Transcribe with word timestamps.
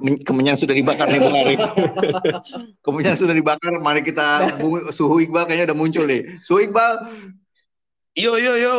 men- 0.00 0.22
kemenyan 0.22 0.56
sudah 0.56 0.74
dibakar 0.74 1.06
nih 1.10 1.20
Bung 1.20 1.36
Arif. 1.36 1.60
kemenyan 2.86 3.16
sudah 3.16 3.34
dibakar, 3.34 3.72
mari 3.78 4.00
kita 4.02 4.58
Bung- 4.58 4.90
suhu 4.90 5.20
Iqbal 5.22 5.46
kayaknya 5.46 5.72
udah 5.72 5.78
muncul 5.78 6.04
nih. 6.06 6.40
Suhu 6.42 6.64
Iqbal, 6.64 7.06
Yo 8.14 8.38
yo 8.38 8.54
yo. 8.54 8.78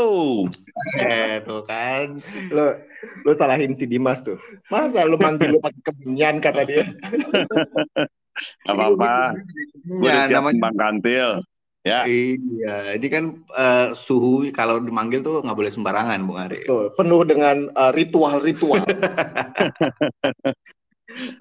eh 0.96 1.44
tuh 1.44 1.68
kan. 1.68 2.24
Lo 2.56 2.72
lo 3.28 3.32
salahin 3.36 3.76
si 3.76 3.84
Dimas 3.84 4.24
tuh. 4.24 4.40
Masa 4.72 5.04
lu 5.04 5.20
manggil 5.20 5.52
lu 5.52 5.60
pakai 5.60 5.84
kemenyan 5.84 6.40
kata 6.40 6.64
dia? 6.64 6.88
Gak 8.64 8.72
apa-apa. 8.72 9.36
Gue 9.84 10.08
Ya, 10.08 10.24
udah 10.24 10.24
siap 10.24 10.40
namanya 10.40 10.60
Bang 10.64 10.76
Kantil. 10.80 11.44
Ya. 11.84 12.08
Iya, 12.08 12.96
ini 12.96 13.08
kan 13.12 13.24
eh, 13.54 13.88
suhu 13.94 14.48
kalau 14.56 14.80
dimanggil 14.80 15.20
tuh 15.20 15.44
nggak 15.44 15.54
boleh 15.54 15.70
sembarangan, 15.70 16.18
Bung 16.24 16.40
Arif. 16.40 16.64
Tuh, 16.64 16.96
penuh 16.96 17.22
dengan 17.28 17.68
uh, 17.76 17.92
ritual-ritual. 17.92 18.88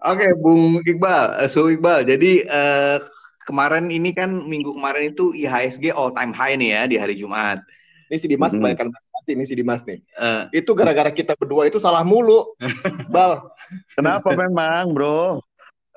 Oke, 0.04 0.26
Bung 0.38 0.80
Iqbal, 0.82 1.42
eh, 1.42 1.48
Suhu 1.50 1.74
Iqbal. 1.74 2.06
Jadi 2.06 2.44
eh, 2.44 2.96
kemarin 3.44 3.90
ini 3.90 4.14
kan 4.14 4.30
minggu 4.30 4.72
kemarin 4.74 5.12
itu 5.12 5.34
IHSG 5.34 5.92
all 5.92 6.14
time 6.14 6.32
high 6.32 6.56
nih 6.56 6.70
ya 6.74 6.82
di 6.88 6.96
hari 6.96 7.14
Jumat. 7.18 7.60
Ini 8.08 8.16
si 8.20 8.26
Dimas 8.28 8.52
Mhm. 8.52 8.60
kebanyakan 8.60 8.88
basa 8.92 9.30
ini 9.32 9.44
si 9.48 9.54
Dimas 9.56 9.80
nih. 9.82 9.98
Eh, 10.00 10.62
Itu 10.62 10.76
gara-gara 10.76 11.08
kita 11.10 11.32
berdua 11.34 11.66
itu 11.66 11.80
salah 11.80 12.04
mulu. 12.04 12.52
Bal, 13.12 13.50
Kenapa 13.96 14.36
memang, 14.36 14.92
Bro? 14.92 15.40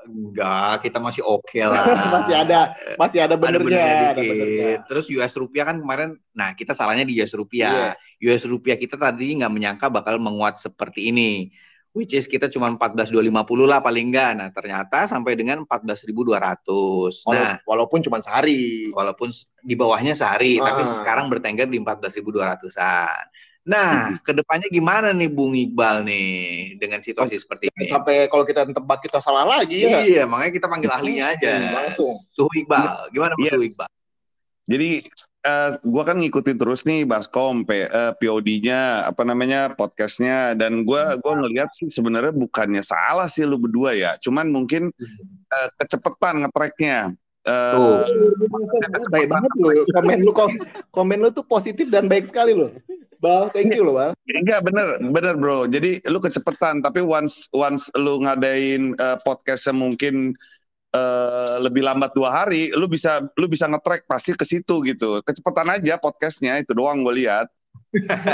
enggak, 0.07 0.87
kita 0.87 1.03
masih 1.03 1.19
oke 1.19 1.59
lah. 1.67 1.83
masih 2.15 2.35
ada 2.39 2.59
masih 2.95 3.19
ada 3.19 3.35
Ada 3.35 3.43
benernya, 3.43 3.67
benernya 3.67 4.07
ada 4.15 4.21
benernya. 4.23 4.71
Terus 4.87 5.05
US 5.11 5.33
rupiah 5.35 5.67
kan 5.67 5.77
kemarin, 5.83 6.15
nah 6.31 6.55
kita 6.55 6.71
salahnya 6.71 7.03
di 7.03 7.19
US 7.19 7.35
rupiah. 7.35 7.91
US 8.23 8.47
rupiah 8.47 8.79
kita 8.79 8.95
tadi 8.95 9.35
nggak 9.35 9.51
menyangka 9.51 9.91
bakal 9.91 10.15
menguat 10.15 10.55
seperti 10.55 11.11
ini. 11.11 11.51
Which 11.97 12.13
is 12.13 12.29
kita 12.29 12.45
cuma 12.47 12.69
14.250 12.69 13.33
lah 13.65 13.81
paling 13.81 14.13
enggak. 14.13 14.37
Nah 14.37 14.53
ternyata 14.53 15.09
sampai 15.09 15.33
dengan 15.33 15.65
14.200. 15.65 17.25
Nah 17.25 17.57
Walau- 17.57 17.57
walaupun 17.65 18.05
cuma 18.05 18.21
sehari. 18.21 18.93
walaupun 18.93 19.33
di 19.59 19.73
bawahnya 19.73 20.13
sehari, 20.13 20.61
tapi 20.61 20.85
Ah. 20.85 20.93
sekarang 20.93 21.25
bertengger 21.25 21.65
di 21.65 21.81
14.200-an. 21.81 23.25
Nah, 23.67 24.15
ke 24.23 24.31
depannya 24.31 24.71
gimana 24.71 25.11
nih 25.11 25.27
Bung 25.27 25.51
Iqbal 25.51 25.99
nih 26.07 26.31
dengan 26.79 27.03
situasi 27.03 27.35
seperti 27.35 27.67
ini? 27.67 27.91
Sampai 27.91 28.31
kalau 28.31 28.47
kita 28.47 28.63
tebak 28.63 29.03
kita 29.03 29.19
salah 29.19 29.43
lagi 29.43 29.83
ya. 29.83 29.99
Iya, 29.99 30.23
makanya 30.23 30.53
kita 30.55 30.67
panggil 30.71 30.87
ahlinya 30.87 31.35
aja. 31.35 31.75
Langsung. 31.75 32.15
Suhu 32.31 32.47
Iqbal, 32.55 33.11
gimana 33.11 33.35
Bung 33.35 33.43
Iya. 33.43 33.53
Suhu 33.59 33.65
Iqbal? 33.67 33.89
Jadi 34.67 34.89
eh, 35.47 35.71
gua 35.87 36.03
kan 36.03 36.19
ngikutin 36.19 36.59
terus 36.59 36.83
nih 36.83 37.07
Baskom, 37.07 37.63
P- 37.63 37.87
eh, 37.87 38.13
POD-nya, 38.19 39.07
apa 39.07 39.23
namanya 39.23 39.71
podcastnya, 39.71 40.51
dan 40.59 40.83
gua 40.83 41.15
gua 41.23 41.39
ngelihat 41.39 41.71
sih 41.71 41.87
sebenarnya 41.87 42.35
bukannya 42.35 42.83
salah 42.83 43.31
sih 43.31 43.47
lu 43.47 43.55
berdua 43.55 43.95
ya, 43.95 44.19
cuman 44.19 44.51
mungkin 44.51 44.91
eh, 45.47 45.69
kecepatan 45.79 46.43
ngetracknya. 46.43 47.15
Eh, 47.47 47.73
Tuh. 47.79 48.03
baik 49.07 49.31
banget 49.31 49.51
lu. 49.55 49.87
Komen 49.95 50.19
lu 50.19 50.31
kom- 50.35 50.59
komen 50.91 51.17
lu 51.23 51.31
tuh 51.31 51.47
positif 51.47 51.87
dan 51.87 52.11
baik 52.11 52.27
sekali 52.27 52.51
lu. 52.51 52.67
Bal, 53.17 53.49
thank 53.49 53.73
you 53.73 53.81
lo, 53.81 53.97
Bal. 53.97 54.11
Enggak 54.29 54.61
bener 54.67 55.01
bener 55.09 55.33
bro. 55.39 55.65
Jadi 55.65 56.03
lu 56.05 56.19
kecepatan 56.21 56.85
tapi 56.85 57.01
once 57.01 57.49
once 57.55 57.89
lu 57.97 58.21
ngadain 58.21 58.93
eh, 58.93 59.17
podcastnya 59.23 59.73
mungkin 59.73 60.35
eh, 60.93 61.55
lebih 61.63 61.83
lambat 61.83 62.11
dua 62.15 62.43
hari, 62.43 62.71
lu 62.75 62.87
bisa 62.87 63.23
lu 63.35 63.47
bisa 63.49 63.67
nge-track 63.67 64.07
pasti 64.07 64.31
ke 64.35 64.45
situ 64.47 64.83
gitu. 64.85 65.19
Kecepatan 65.23 65.79
aja 65.79 65.99
podcastnya 65.99 66.59
itu 66.61 66.71
doang 66.75 67.03
gue 67.03 67.25
lihat. 67.25 67.47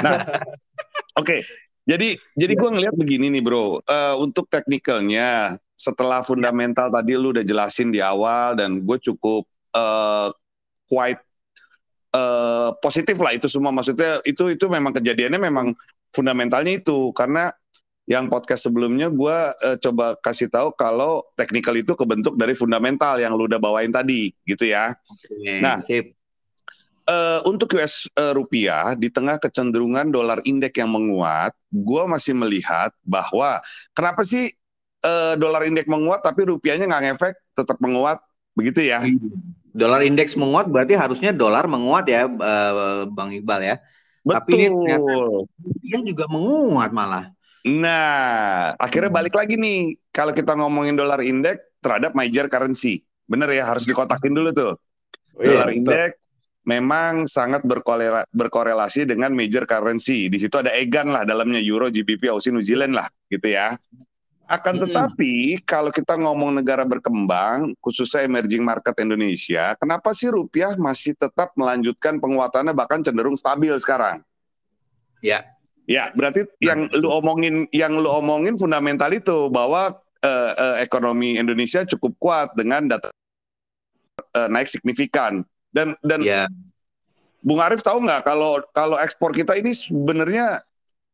Nah, 0.01 0.21
oke. 1.21 1.37
Jadi 1.83 2.15
jadi 2.39 2.53
gue 2.55 2.69
ngelihat 2.69 2.95
begini 2.95 3.27
nih 3.33 3.43
bro. 3.43 3.83
Eh, 3.83 4.15
untuk 4.19 4.47
teknikalnya 4.47 5.59
setelah 5.75 6.23
fundamental 6.23 6.87
tadi 6.87 7.19
lu 7.19 7.35
udah 7.35 7.43
jelasin 7.43 7.91
di 7.91 7.99
awal 7.99 8.55
dan 8.55 8.79
gue 8.79 8.97
cukup 9.03 9.43
eh, 9.75 10.29
quite 10.87 11.21
eh, 12.15 12.69
positif 12.79 13.19
lah 13.19 13.35
itu 13.35 13.51
semua 13.51 13.75
maksudnya 13.75 14.23
itu 14.23 14.55
itu 14.55 14.65
memang 14.71 14.95
kejadiannya 14.95 15.39
memang 15.43 15.67
fundamentalnya 16.13 16.79
itu 16.79 17.11
karena 17.11 17.51
yang 18.03 18.27
podcast 18.27 18.67
sebelumnya 18.67 19.07
gue 19.07 19.37
coba 19.79 20.19
kasih 20.19 20.51
tahu 20.51 20.75
kalau 20.75 21.23
teknikal 21.39 21.71
itu 21.71 21.95
kebentuk 21.95 22.35
dari 22.35 22.51
fundamental 22.51 23.15
yang 23.15 23.31
lu 23.31 23.47
udah 23.47 23.59
bawain 23.61 23.91
tadi 23.91 24.35
gitu 24.43 24.67
ya. 24.67 24.91
Nah, 25.63 25.79
sip. 25.79 26.11
Eh, 27.03 27.39
untuk 27.43 27.67
US 27.75 28.07
eh, 28.15 28.31
rupiah 28.31 28.95
di 28.95 29.11
tengah 29.11 29.35
kecenderungan 29.35 30.07
dolar 30.07 30.39
indeks 30.47 30.79
yang 30.79 30.87
menguat, 30.87 31.51
gue 31.67 32.03
masih 32.07 32.31
melihat 32.31 32.95
bahwa 33.03 33.59
kenapa 33.91 34.23
sih 34.23 34.55
eh, 35.03 35.33
dolar 35.35 35.67
indeks 35.67 35.91
menguat 35.91 36.23
tapi 36.23 36.47
rupiahnya 36.47 36.87
nggak 36.87 37.03
ngefek 37.11 37.35
tetap 37.59 37.75
menguat 37.83 38.23
begitu 38.55 38.87
ya? 38.87 39.03
Dolar 39.75 39.99
indeks 40.07 40.39
menguat 40.39 40.71
berarti 40.71 40.95
harusnya 40.95 41.35
dolar 41.35 41.67
menguat 41.67 42.07
ya, 42.07 42.23
eh, 42.23 43.03
Bang 43.11 43.35
Iqbal 43.35 43.61
ya. 43.67 43.75
Tapi 44.23 44.51
ini 44.55 44.67
ternyata- 44.71 45.03
Betul. 45.03 46.07
Juga 46.07 46.25
menguat 46.31 46.91
malah. 46.95 47.32
Nah, 47.63 48.75
akhirnya 48.75 49.07
Hmm. 49.07 49.19
balik 49.23 49.35
lagi 49.39 49.55
nih. 49.55 49.95
Kalau 50.11 50.35
kita 50.35 50.51
ngomongin 50.59 50.99
dolar 50.99 51.23
indeks 51.23 51.63
terhadap 51.79 52.11
major 52.11 52.51
currency. 52.51 53.07
Bener 53.23 53.47
ya, 53.55 53.63
harus 53.63 53.87
dikotakin 53.87 54.35
dulu 54.35 54.51
tuh. 54.51 54.73
dolar 55.33 55.73
Iya, 55.73 55.79
indeks 55.79 56.21
memang 56.63 57.25
sangat 57.25 57.65
berkorela- 57.65 58.27
berkorelasi 58.31 59.07
dengan 59.07 59.33
major 59.33 59.63
currency. 59.65 60.29
Di 60.29 60.37
situ 60.37 60.55
ada 60.59 60.69
EGAN 60.75 61.09
lah 61.09 61.23
dalamnya, 61.25 61.57
Euro, 61.63 61.89
GBP, 61.89 62.29
Aussie, 62.29 62.53
New 62.53 62.61
Zealand 62.61 62.93
lah 62.93 63.07
gitu 63.31 63.49
ya. 63.49 63.79
Akan 64.43 64.77
Hmm. 64.77 64.85
tetapi 64.85 65.63
kalau 65.63 65.89
kita 65.89 66.19
ngomong 66.19 66.59
negara 66.59 66.83
berkembang, 66.83 67.73
khususnya 67.79 68.27
emerging 68.27 68.61
market 68.61 68.93
Indonesia, 68.99 69.73
kenapa 69.79 70.11
sih 70.11 70.27
rupiah 70.27 70.75
masih 70.75 71.15
tetap 71.15 71.55
melanjutkan 71.55 72.19
penguatannya 72.19 72.75
bahkan 72.75 72.99
cenderung 72.99 73.39
stabil 73.39 73.71
sekarang? 73.79 74.19
Ya. 75.23 75.47
Ya, 75.83 76.15
berarti 76.15 76.47
yang 76.63 76.87
lu 76.95 77.11
omongin 77.11 77.67
yang 77.75 77.99
lu 77.99 78.07
omongin 78.07 78.55
fundamental 78.55 79.11
itu 79.11 79.51
bahwa 79.51 79.91
eh, 80.23 80.51
eh, 80.55 80.75
ekonomi 80.79 81.35
Indonesia 81.35 81.83
cukup 81.83 82.15
kuat 82.19 82.47
dengan 82.55 82.87
data 82.87 83.11
eh, 84.31 84.47
naik 84.47 84.71
signifikan. 84.71 85.43
Dan 85.73 85.97
dan 85.99 86.23
Ya. 86.23 86.47
Bung 87.43 87.59
Arief 87.59 87.83
tahu 87.83 87.99
nggak 88.07 88.23
kalau 88.23 88.63
kalau 88.71 88.95
ekspor 88.95 89.35
kita 89.35 89.59
ini 89.59 89.75
sebenarnya 89.75 90.63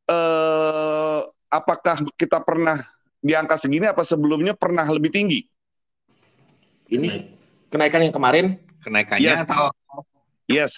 eh 0.06 1.20
apakah 1.50 2.06
kita 2.14 2.38
pernah 2.46 2.78
di 3.18 3.34
angka 3.34 3.58
segini 3.58 3.90
apa 3.90 4.06
sebelumnya 4.06 4.54
pernah 4.54 4.86
lebih 4.86 5.10
tinggi? 5.10 5.42
Ini 6.90 7.10
kenaikan 7.74 8.06
yang 8.06 8.14
kemarin, 8.14 8.58
Kenaikannya 8.86 9.26
Yes. 9.26 9.42
atau 9.50 9.74
Yes. 10.50 10.74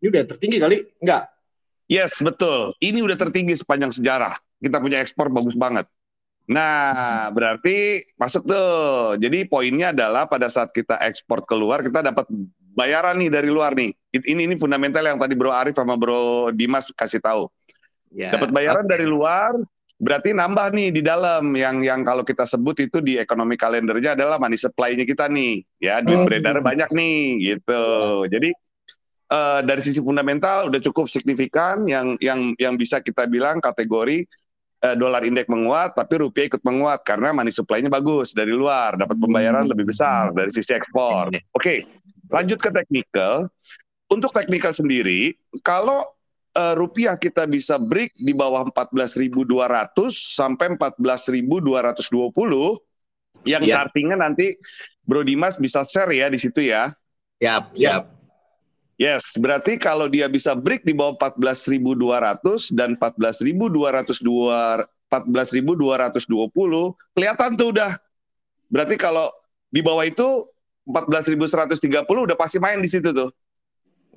ini 0.00 0.08
udah 0.12 0.24
tertinggi 0.24 0.56
kali? 0.60 0.76
Enggak. 1.00 1.37
Yes, 1.88 2.20
betul. 2.20 2.76
Ini 2.78 3.00
udah 3.00 3.16
tertinggi 3.16 3.56
sepanjang 3.56 3.90
sejarah. 3.90 4.36
Kita 4.60 4.76
punya 4.78 5.00
ekspor 5.00 5.32
bagus 5.32 5.56
banget. 5.56 5.88
Nah, 6.48 7.28
berarti 7.28 8.04
masuk 8.16 8.44
tuh. 8.44 9.16
Jadi 9.16 9.44
poinnya 9.44 9.92
adalah 9.92 10.28
pada 10.28 10.48
saat 10.48 10.72
kita 10.72 11.00
ekspor 11.04 11.44
keluar, 11.44 11.80
kita 11.84 12.00
dapat 12.00 12.24
bayaran 12.72 13.16
nih 13.20 13.28
dari 13.32 13.48
luar 13.48 13.72
nih. 13.72 13.92
Ini 14.12 14.48
ini 14.48 14.54
fundamental 14.56 15.04
yang 15.04 15.20
tadi 15.20 15.36
Bro 15.36 15.52
Arif 15.52 15.76
sama 15.76 15.96
Bro 15.96 16.52
Dimas 16.52 16.88
kasih 16.92 17.20
tahu. 17.20 17.48
ya. 18.08 18.32
Dapat 18.32 18.48
bayaran 18.48 18.84
Oke. 18.88 18.92
dari 18.96 19.04
luar, 19.04 19.52
berarti 20.00 20.32
nambah 20.32 20.72
nih 20.72 20.88
di 20.88 21.02
dalam 21.04 21.52
yang 21.52 21.84
yang 21.84 22.00
kalau 22.00 22.24
kita 22.24 22.48
sebut 22.48 22.80
itu 22.80 23.04
di 23.04 23.20
ekonomi 23.20 23.56
kalendernya 23.60 24.16
adalah 24.16 24.40
money 24.40 24.56
supply-nya 24.56 25.04
kita 25.04 25.28
nih. 25.28 25.60
Ya, 25.76 26.00
duit 26.00 26.16
Hmm. 26.16 26.28
beredar 26.28 26.56
banyak 26.64 26.88
nih 26.92 27.18
gitu. 27.44 27.84
Jadi 28.32 28.56
eh, 29.28 29.60
dari 29.62 29.80
sisi 29.80 30.00
fundamental 30.00 30.68
udah 30.68 30.80
cukup 30.80 31.04
signifikan 31.06 31.84
yang 31.84 32.16
yang 32.18 32.52
yang 32.56 32.74
bisa 32.74 32.98
kita 32.98 33.24
bilang 33.24 33.58
kategori 33.58 34.24
eh, 34.78 34.94
dolar 34.94 35.22
indeks 35.22 35.46
menguat 35.46 35.92
tapi 35.92 36.22
rupiah 36.22 36.46
ikut 36.46 36.62
menguat 36.62 37.02
karena 37.02 37.32
money 37.32 37.50
supply-nya 37.50 37.88
bagus 37.88 38.32
dari 38.32 38.50
luar, 38.50 38.94
dapat 38.94 39.14
pembayaran 39.14 39.66
Hmm. 39.66 39.72
lebih 39.74 39.84
besar 39.88 40.32
dari 40.32 40.48
sisi 40.48 40.72
ekspor. 40.72 41.28
Oke, 41.52 41.84
lanjut 42.28 42.56
ke 42.56 42.68
teknikal. 42.70 43.48
Untuk 44.08 44.32
teknikal 44.32 44.72
sendiri, 44.72 45.36
kalau 45.60 46.00
eh, 46.54 46.74
rupiah 46.74 47.14
kita 47.14 47.44
bisa 47.44 47.76
break 47.78 48.10
di 48.16 48.32
bawah 48.32 48.64
14.200 48.66 50.10
sampai 50.10 50.74
14.220 50.74 52.82
yang 53.46 53.62
Iya. 53.62 53.74
chartingnya 53.78 54.18
nanti 54.18 54.58
Bro 55.04 55.22
Dimas 55.22 55.54
bisa 55.54 55.86
share 55.86 56.10
ya 56.10 56.26
di 56.26 56.36
situ 56.36 56.64
ya. 56.64 56.90
Siap, 57.38 57.74
Ya. 57.74 58.02
siap. 58.02 58.17
Yes, 58.98 59.38
berarti 59.38 59.78
kalau 59.78 60.10
dia 60.10 60.26
bisa 60.26 60.58
break 60.58 60.82
di 60.82 60.90
bawah 60.90 61.14
14.200 61.14 62.74
dan 62.74 62.98
14.202 62.98 64.90
14.220 65.08 66.20
kelihatan 67.16 67.50
tuh 67.56 67.72
udah. 67.72 67.96
Berarti 68.68 69.00
kalau 69.00 69.32
di 69.72 69.80
bawah 69.80 70.04
itu 70.04 70.44
14.130 70.84 72.04
udah 72.04 72.36
pasti 72.36 72.58
main 72.60 72.82
di 72.82 72.90
situ 72.90 73.14
tuh. 73.14 73.30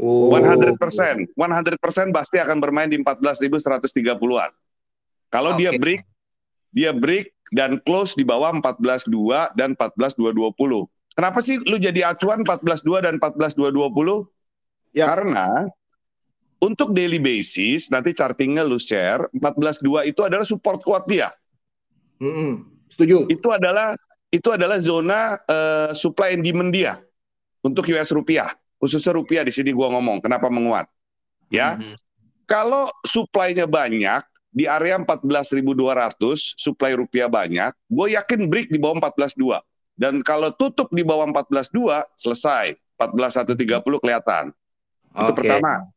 Oh. 0.01 0.33
100%. 0.33 0.75
100% 1.38 2.12
pasti 2.12 2.42
akan 2.42 2.57
bermain 2.60 2.89
di 2.89 3.00
14.130-an. 3.00 4.51
Kalau 5.31 5.56
dia 5.56 5.72
Oke. 5.72 5.80
break 5.80 6.01
dia 6.72 6.92
break 6.95 7.31
dan 7.51 7.80
close 7.84 8.16
di 8.16 8.24
bawah 8.24 8.51
14.2 8.56 9.12
dan 9.60 9.75
14.220. 9.75 10.88
Kenapa 11.12 11.44
sih 11.44 11.60
lu 11.68 11.75
jadi 11.75 12.16
acuan 12.16 12.44
14.2 12.48 13.04
dan 13.04 13.19
14.220? 13.19 14.40
Ya. 14.91 15.07
Karena 15.07 15.67
untuk 16.61 16.93
daily 16.93 17.17
basis 17.17 17.89
nanti 17.89 18.13
chartingnya 18.13 18.61
lu 18.61 18.77
share 18.77 19.25
14.2 19.33 20.11
itu 20.11 20.21
adalah 20.21 20.45
support 20.45 20.83
kuat 20.85 21.07
dia. 21.09 21.31
Mm-mm. 22.21 22.67
Setuju. 22.91 23.31
Itu 23.31 23.49
adalah 23.49 23.97
itu 24.31 24.47
adalah 24.53 24.77
zona 24.77 25.41
eh, 25.47 25.91
supply 25.95 26.38
and 26.38 26.43
demand 26.45 26.71
dia 26.71 26.99
untuk 27.65 27.88
US 27.91 28.13
rupiah. 28.13 28.53
Khususnya 28.77 29.13
rupiah 29.13 29.41
di 29.45 29.53
sini 29.53 29.73
gua 29.73 29.89
ngomong 29.93 30.21
kenapa 30.21 30.47
menguat. 30.53 30.85
Ya. 31.49 31.79
Mhm. 31.79 31.97
Kalau 32.49 32.91
supply-nya 33.07 33.63
banyak 33.63 34.27
di 34.51 34.67
area 34.67 34.99
14.200 34.99 36.59
supply 36.59 36.91
rupiah 36.99 37.31
banyak, 37.31 37.71
gue 37.88 38.07
yakin 38.11 38.51
break 38.51 38.67
di 38.67 38.75
bawah 38.75 38.99
14.2. 38.99 39.63
Dan 39.95 40.19
kalau 40.19 40.51
tutup 40.51 40.91
di 40.91 41.07
bawah 41.07 41.23
14.2 41.31 42.03
selesai 42.19 42.75
14.130 42.99 44.03
kelihatan. 44.03 44.51
Itu 45.12 45.31
Oke. 45.31 45.40
pertama. 45.44 45.92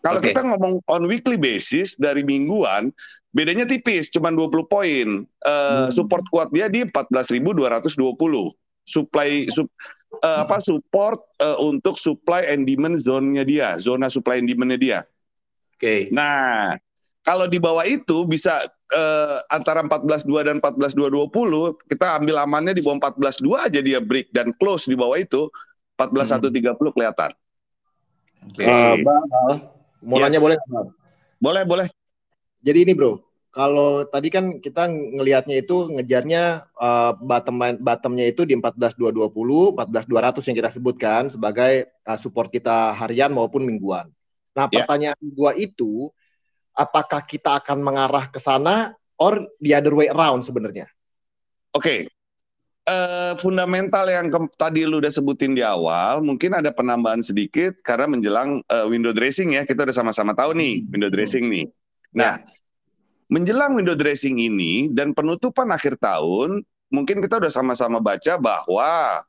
Kalau 0.00 0.18
Oke. 0.22 0.32
kita 0.32 0.40
ngomong 0.40 0.74
on 0.88 1.04
weekly 1.04 1.36
basis 1.36 1.92
dari 1.98 2.24
mingguan, 2.24 2.88
bedanya 3.34 3.68
tipis, 3.68 4.08
cuma 4.08 4.32
20 4.32 4.64
poin. 4.64 5.06
Eh, 5.28 5.86
Support 5.92 6.24
kuat 6.32 6.48
dia 6.48 6.72
di 6.72 6.88
14.220. 6.88 8.56
Supply 8.88 9.46
sup- 9.52 9.70
eh, 10.24 10.38
apa 10.40 10.58
support 10.64 11.20
eh, 11.38 11.58
untuk 11.60 12.00
supply 12.00 12.48
and 12.48 12.64
demand 12.64 12.98
zone-nya 12.98 13.44
dia, 13.44 13.68
zona 13.76 14.08
supply 14.08 14.40
and 14.40 14.48
demand-nya 14.48 14.78
dia. 14.80 14.98
Oke. 15.76 16.08
Nah, 16.10 16.80
kalau 17.20 17.44
di 17.44 17.60
bawah 17.60 17.84
itu 17.84 18.24
bisa 18.24 18.64
eh, 18.90 19.38
antara 19.52 19.84
14.2 19.84 20.48
dan 20.48 20.56
14.220, 20.58 21.76
kita 21.92 22.16
ambil 22.16 22.40
amannya 22.40 22.72
di 22.72 22.80
bawah 22.80 23.12
14.2 23.12 23.68
aja 23.68 23.80
dia 23.84 24.00
break 24.00 24.32
dan 24.32 24.56
close 24.56 24.88
di 24.88 24.96
bawah 24.96 25.20
itu 25.20 25.52
14.130 26.00 26.96
kelihatan. 26.96 27.30
Oke. 28.46 28.64
Eh, 28.64 28.94
Bang, 29.04 29.24
Bang, 29.28 29.58
mau 30.00 30.16
Yes. 30.16 30.24
nanya 30.28 30.40
boleh 30.40 30.58
Bang? 30.68 30.88
Boleh, 31.40 31.62
boleh. 31.64 31.86
Jadi 32.60 32.78
ini 32.84 32.92
bro, 32.92 33.20
kalau 33.50 34.04
tadi 34.04 34.28
kan 34.28 34.60
kita 34.60 34.86
ngelihatnya 34.86 35.64
itu 35.64 35.88
ngejarnya 35.90 36.68
uh, 36.76 37.16
bottom 37.16 37.80
bottomnya 37.80 38.28
itu 38.28 38.44
di 38.44 38.52
14.220, 38.52 39.72
14.200 39.74 40.44
yang 40.52 40.56
kita 40.60 40.70
sebutkan 40.70 41.22
sebagai 41.32 41.88
uh, 42.04 42.18
support 42.20 42.52
kita 42.52 42.92
harian 42.94 43.32
maupun 43.32 43.64
mingguan. 43.64 44.12
Nah 44.52 44.68
Ya. 44.68 44.84
pertanyaan 44.84 45.20
gua 45.32 45.56
itu, 45.56 46.12
apakah 46.76 47.24
kita 47.24 47.56
akan 47.58 47.80
mengarah 47.80 48.28
ke 48.28 48.36
sana 48.36 48.92
or 49.16 49.48
the 49.58 49.72
other 49.72 49.96
way 49.96 50.12
around 50.12 50.44
sebenarnya? 50.44 50.86
Oke. 51.72 52.06
Eh, 52.90 53.38
fundamental 53.38 54.02
yang 54.10 54.26
ke- 54.34 54.50
tadi 54.58 54.82
lu 54.82 54.98
udah 54.98 55.14
sebutin 55.14 55.54
di 55.54 55.62
awal, 55.62 56.26
mungkin 56.26 56.58
ada 56.58 56.74
penambahan 56.74 57.22
sedikit 57.22 57.78
karena 57.86 58.10
menjelang 58.10 58.66
eh, 58.66 58.86
window 58.90 59.14
dressing 59.14 59.54
ya. 59.54 59.62
Kita 59.62 59.86
udah 59.86 59.94
sama-sama 59.94 60.34
tahu 60.34 60.58
nih 60.58 60.90
window 60.90 61.06
dressing 61.06 61.46
nih. 61.46 61.70
Nah, 62.18 62.42
menjelang 63.30 63.78
window 63.78 63.94
dressing 63.94 64.42
ini 64.42 64.90
dan 64.90 65.14
penutupan 65.14 65.70
akhir 65.70 66.02
tahun, 66.02 66.66
mungkin 66.90 67.22
kita 67.22 67.38
udah 67.38 67.52
sama-sama 67.54 68.02
baca 68.02 68.34
bahwa 68.42 69.22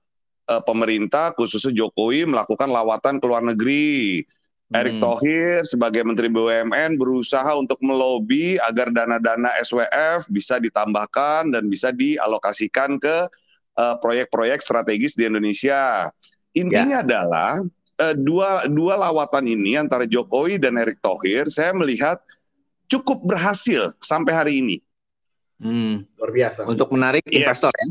eh, 0.49 0.61
pemerintah 0.65 1.29
khususnya 1.37 1.85
Jokowi 1.85 2.25
melakukan 2.25 2.65
lawatan 2.65 3.21
ke 3.21 3.25
luar 3.29 3.45
negeri. 3.45 4.25
Erick 4.71 4.97
Hmm. 4.97 5.03
Thohir 5.03 5.67
sebagai 5.67 6.01
Menteri 6.01 6.31
BUMN 6.31 6.95
berusaha 6.95 7.51
untuk 7.59 7.77
melobi 7.83 8.55
agar 8.57 8.87
dana-dana 8.89 9.51
SWF 9.59 10.31
bisa 10.31 10.57
ditambahkan 10.63 11.51
dan 11.51 11.67
bisa 11.67 11.91
dialokasikan 11.91 12.95
ke 12.95 13.27
eh, 13.75 13.95
proyek-proyek 13.99 14.59
strategis 14.59 15.15
di 15.15 15.27
Indonesia. 15.27 16.09
Intinya 16.51 16.99
adalah 16.99 17.63
eh, 17.95 18.15
dua 18.15 18.67
dua 18.67 18.99
lawatan 18.99 19.47
ini 19.47 19.79
antara 19.79 20.03
Jokowi 20.03 20.59
dan 20.59 20.75
Erick 20.75 20.99
Thohir 20.99 21.47
saya 21.47 21.71
melihat 21.71 22.19
cukup 22.91 23.23
berhasil 23.23 23.95
sampai 24.03 24.33
hari 24.35 24.53
ini. 24.59 24.77
Hmm. 25.61 26.03
Luar 26.17 26.31
biasa. 26.33 26.65
Untuk 26.67 26.89
menarik 26.91 27.23
Yes. 27.29 27.45
investor 27.45 27.71
ya. 27.71 27.87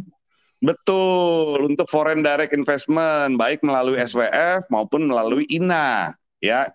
Betul, 0.60 1.72
untuk 1.72 1.88
foreign 1.88 2.20
direct 2.20 2.52
investment 2.52 3.40
baik 3.40 3.64
melalui 3.64 3.96
SWF 3.96 4.68
maupun 4.68 5.08
melalui 5.08 5.48
INA 5.48 6.12
ya. 6.36 6.68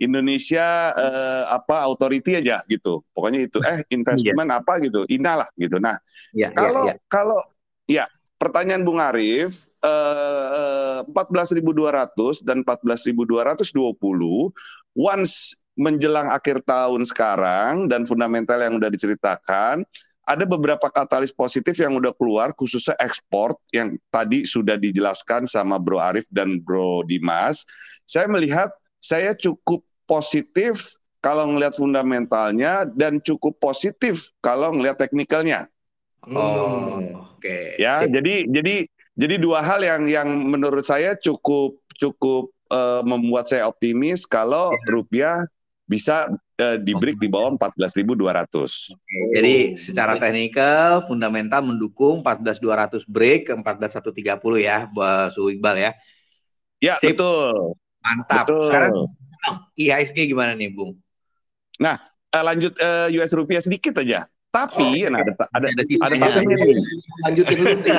Indonesia 0.00 0.96
eh, 0.96 1.44
apa 1.52 1.84
authority 1.84 2.40
aja 2.40 2.64
gitu. 2.64 3.04
Pokoknya 3.12 3.44
itu 3.44 3.60
eh 3.60 3.84
investment 3.92 4.48
apa 4.48 4.80
gitu, 4.80 5.04
INA 5.08 5.44
lah 5.44 5.48
gitu. 5.56 5.76
Nah, 5.76 6.00
Iya, 6.32 6.52
kalau 6.56 6.84
iya, 6.88 6.92
iya. 6.96 7.04
kalau 7.04 7.40
ya 7.84 8.04
pertanyaan 8.40 8.80
Bung 8.80 8.96
Arif 8.96 9.68
eh, 9.84 11.04
14.200 11.04 12.40
dan 12.40 12.64
14.220 12.64 13.76
once 14.96 15.60
menjelang 15.76 16.32
akhir 16.32 16.64
tahun 16.64 17.04
sekarang 17.04 17.84
dan 17.92 18.08
fundamental 18.08 18.56
yang 18.64 18.80
udah 18.80 18.88
diceritakan 18.88 19.84
ada 20.24 20.44
beberapa 20.46 20.88
katalis 20.88 21.34
positif 21.34 21.76
yang 21.80 21.96
udah 21.98 22.14
keluar 22.16 22.54
khususnya 22.56 22.96
ekspor 23.02 23.56
yang 23.74 23.98
tadi 24.08 24.46
sudah 24.48 24.78
dijelaskan 24.78 25.44
sama 25.44 25.76
Bro 25.82 25.98
Arif 25.98 26.30
dan 26.30 26.62
Bro 26.62 27.04
Dimas. 27.08 27.66
Saya 28.06 28.30
melihat 28.30 28.70
saya 29.00 29.34
cukup 29.34 29.82
positif 30.06 31.00
kalau 31.18 31.50
ngelihat 31.50 31.74
fundamentalnya 31.76 32.86
dan 32.94 33.18
cukup 33.20 33.58
positif 33.58 34.30
kalau 34.38 34.70
ngelihat 34.72 35.02
teknikalnya. 35.02 35.66
Oh, 36.28 37.00
oke. 37.40 37.80
Ya, 37.80 38.04
Sip. 38.04 38.12
jadi 38.12 38.44
jadi 38.44 38.74
jadi 39.16 39.34
dua 39.40 39.64
hal 39.64 39.80
yang 39.80 40.02
yang 40.04 40.28
menurut 40.28 40.84
saya 40.84 41.16
cukup 41.16 41.80
cukup 41.96 42.52
eh, 42.68 43.02
membuat 43.08 43.48
saya 43.48 43.64
optimis 43.64 44.28
kalau 44.28 44.76
Ya. 44.76 44.84
rupiah 44.92 45.38
bisa 45.88 46.28
eh, 46.60 46.76
di 46.78 46.92
break 46.94 47.18
di 47.18 47.26
bawah 47.26 47.56
14.200. 47.56 48.94
Jadi 49.34 49.74
secara 49.74 50.14
teknikal 50.20 51.02
fundamental 51.08 51.64
mendukung 51.66 52.22
14200 52.22 53.08
break 53.08 53.50
ke 53.50 53.52
14130 53.56 54.60
ya, 54.60 54.86
Mbak 54.92 55.24
Su 55.34 55.48
Iqbal 55.50 55.76
ya. 55.80 55.92
Ya, 56.78 56.94
Sip. 57.00 57.16
betul. 57.16 57.74
Mantap. 58.00 58.44
Betul. 58.48 58.64
Sekarang 58.70 58.92
IHSG 59.76 60.30
gimana 60.30 60.54
nih, 60.54 60.72
Bung? 60.72 60.96
Eh, 62.30 62.44
lanjut 62.46 62.72
eh, 62.78 63.10
US 63.18 63.34
rupiah 63.34 63.58
sedikit 63.58 63.98
aja. 63.98 64.30
Tapi 64.50 65.06
Oh, 65.06 65.14
nah, 65.14 65.22
ada 65.22 65.32
ada 65.54 65.66
ada 65.70 65.82
ada 65.86 66.14
tapenya 66.18 66.56
nih. 66.58 66.76
Lanjutin 67.22 67.56
dulu 67.62 67.74
sih. 67.78 67.94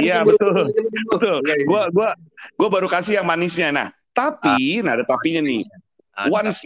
Iya, 0.00 0.24
betul. 0.24 0.64
Betul. 1.12 1.38
Iya, 1.44 1.54
iya. 1.60 1.66
Gua 1.68 1.82
gua 1.92 2.08
gua 2.56 2.68
baru 2.72 2.88
kasih 2.88 3.20
yang 3.20 3.28
manisnya. 3.28 3.68
Nah, 3.68 3.88
tapi 4.16 4.80
nah 4.80 4.96
ada 4.96 5.04
tapinya 5.04 5.44
nih. 5.44 5.62
Ah, 6.16 6.30
Once 6.32 6.64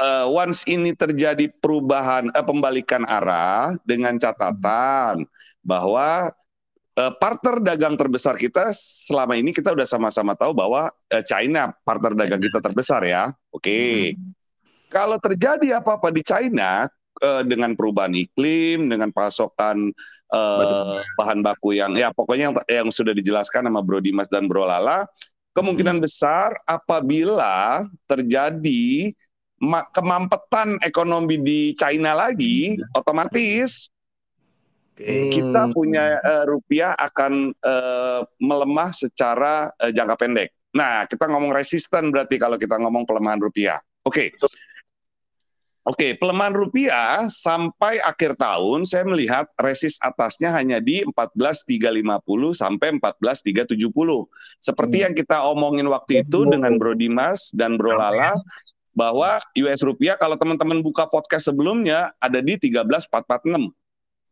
eh, 0.00 0.26
once 0.26 0.64
ini 0.64 0.96
terjadi 0.96 1.52
perubahan 1.60 2.32
eh, 2.32 2.44
pembalikan 2.46 3.04
arah 3.04 3.76
dengan 3.84 4.16
catatan 4.16 5.28
bahwa 5.60 6.32
eh, 6.96 7.12
partner 7.20 7.60
dagang 7.60 8.00
terbesar 8.00 8.40
kita 8.40 8.72
selama 8.72 9.36
ini 9.36 9.52
kita 9.52 9.76
udah 9.76 9.84
sama-sama 9.84 10.32
tahu 10.32 10.56
bahwa 10.56 10.88
eh, 11.12 11.20
China 11.20 11.74
partner 11.84 12.16
dagang 12.16 12.40
kita 12.40 12.64
terbesar 12.64 13.04
ya. 13.04 13.28
Oke. 13.52 14.14
Hmm. 14.16 14.32
Kalau 14.88 15.18
terjadi 15.18 15.82
apa-apa 15.82 16.14
di 16.14 16.22
China 16.22 16.86
eh, 17.22 17.42
dengan 17.46 17.76
perubahan 17.78 18.14
iklim, 18.14 18.90
dengan 18.90 19.14
pasokan 19.14 19.92
eh, 20.32 20.58
Batu 20.58 20.74
bahan 21.20 21.38
baku 21.44 21.78
yang 21.78 21.94
ya 21.94 22.10
pokoknya 22.10 22.50
yang, 22.50 22.56
yang 22.66 22.88
sudah 22.90 23.14
dijelaskan 23.14 23.70
sama 23.70 23.84
Bro 23.84 24.02
Dimas 24.02 24.26
dan 24.26 24.50
Bro 24.50 24.66
Lala, 24.66 25.06
kemungkinan 25.54 26.02
besar 26.02 26.54
apabila 26.66 27.86
terjadi 28.10 29.14
ma- 29.62 29.86
kemampetan 29.94 30.82
ekonomi 30.82 31.38
di 31.38 31.60
China 31.78 32.18
lagi, 32.18 32.74
otomatis 32.96 33.88
Oke. 34.94 35.30
kita 35.30 35.66
Hmm. 35.66 35.74
punya 35.74 36.22
eh, 36.22 36.44
rupiah 36.46 36.94
akan 36.94 37.50
eh, 37.50 38.20
melemah 38.38 38.90
secara 38.94 39.70
eh, 39.82 39.90
jangka 39.90 40.14
pendek. 40.18 40.50
Nah, 40.74 41.06
kita 41.06 41.30
ngomong 41.30 41.54
resisten 41.54 42.10
berarti 42.10 42.34
kalau 42.34 42.58
kita 42.58 42.74
ngomong 42.78 43.06
pelemahan 43.06 43.38
rupiah. 43.38 43.78
Oke. 44.02 44.34
Oke, 45.84 46.16
pelemahan 46.16 46.56
rupiah 46.56 47.28
sampai 47.28 48.00
akhir 48.00 48.40
tahun 48.40 48.88
saya 48.88 49.04
melihat 49.04 49.44
resist 49.60 50.00
atasnya 50.00 50.48
hanya 50.48 50.80
di 50.80 51.04
14.350 51.04 52.56
sampai 52.56 52.96
14.370. 52.96 54.24
Seperti 54.56 54.96
Hmm. 54.96 55.04
yang 55.04 55.12
kita 55.12 55.44
omongin 55.44 55.84
waktu 55.84 56.24
itu 56.24 56.48
dengan 56.48 56.80
Bro 56.80 56.96
Dimas 56.96 57.52
dan 57.52 57.76
Bro 57.76 58.00
Lala 58.00 58.32
bahwa 58.96 59.44
US 59.60 59.84
rupiah 59.84 60.16
kalau 60.16 60.40
teman-teman 60.40 60.80
buka 60.80 61.04
podcast 61.04 61.52
sebelumnya 61.52 62.16
ada 62.16 62.40
di 62.40 62.56
13.446. 62.56 63.68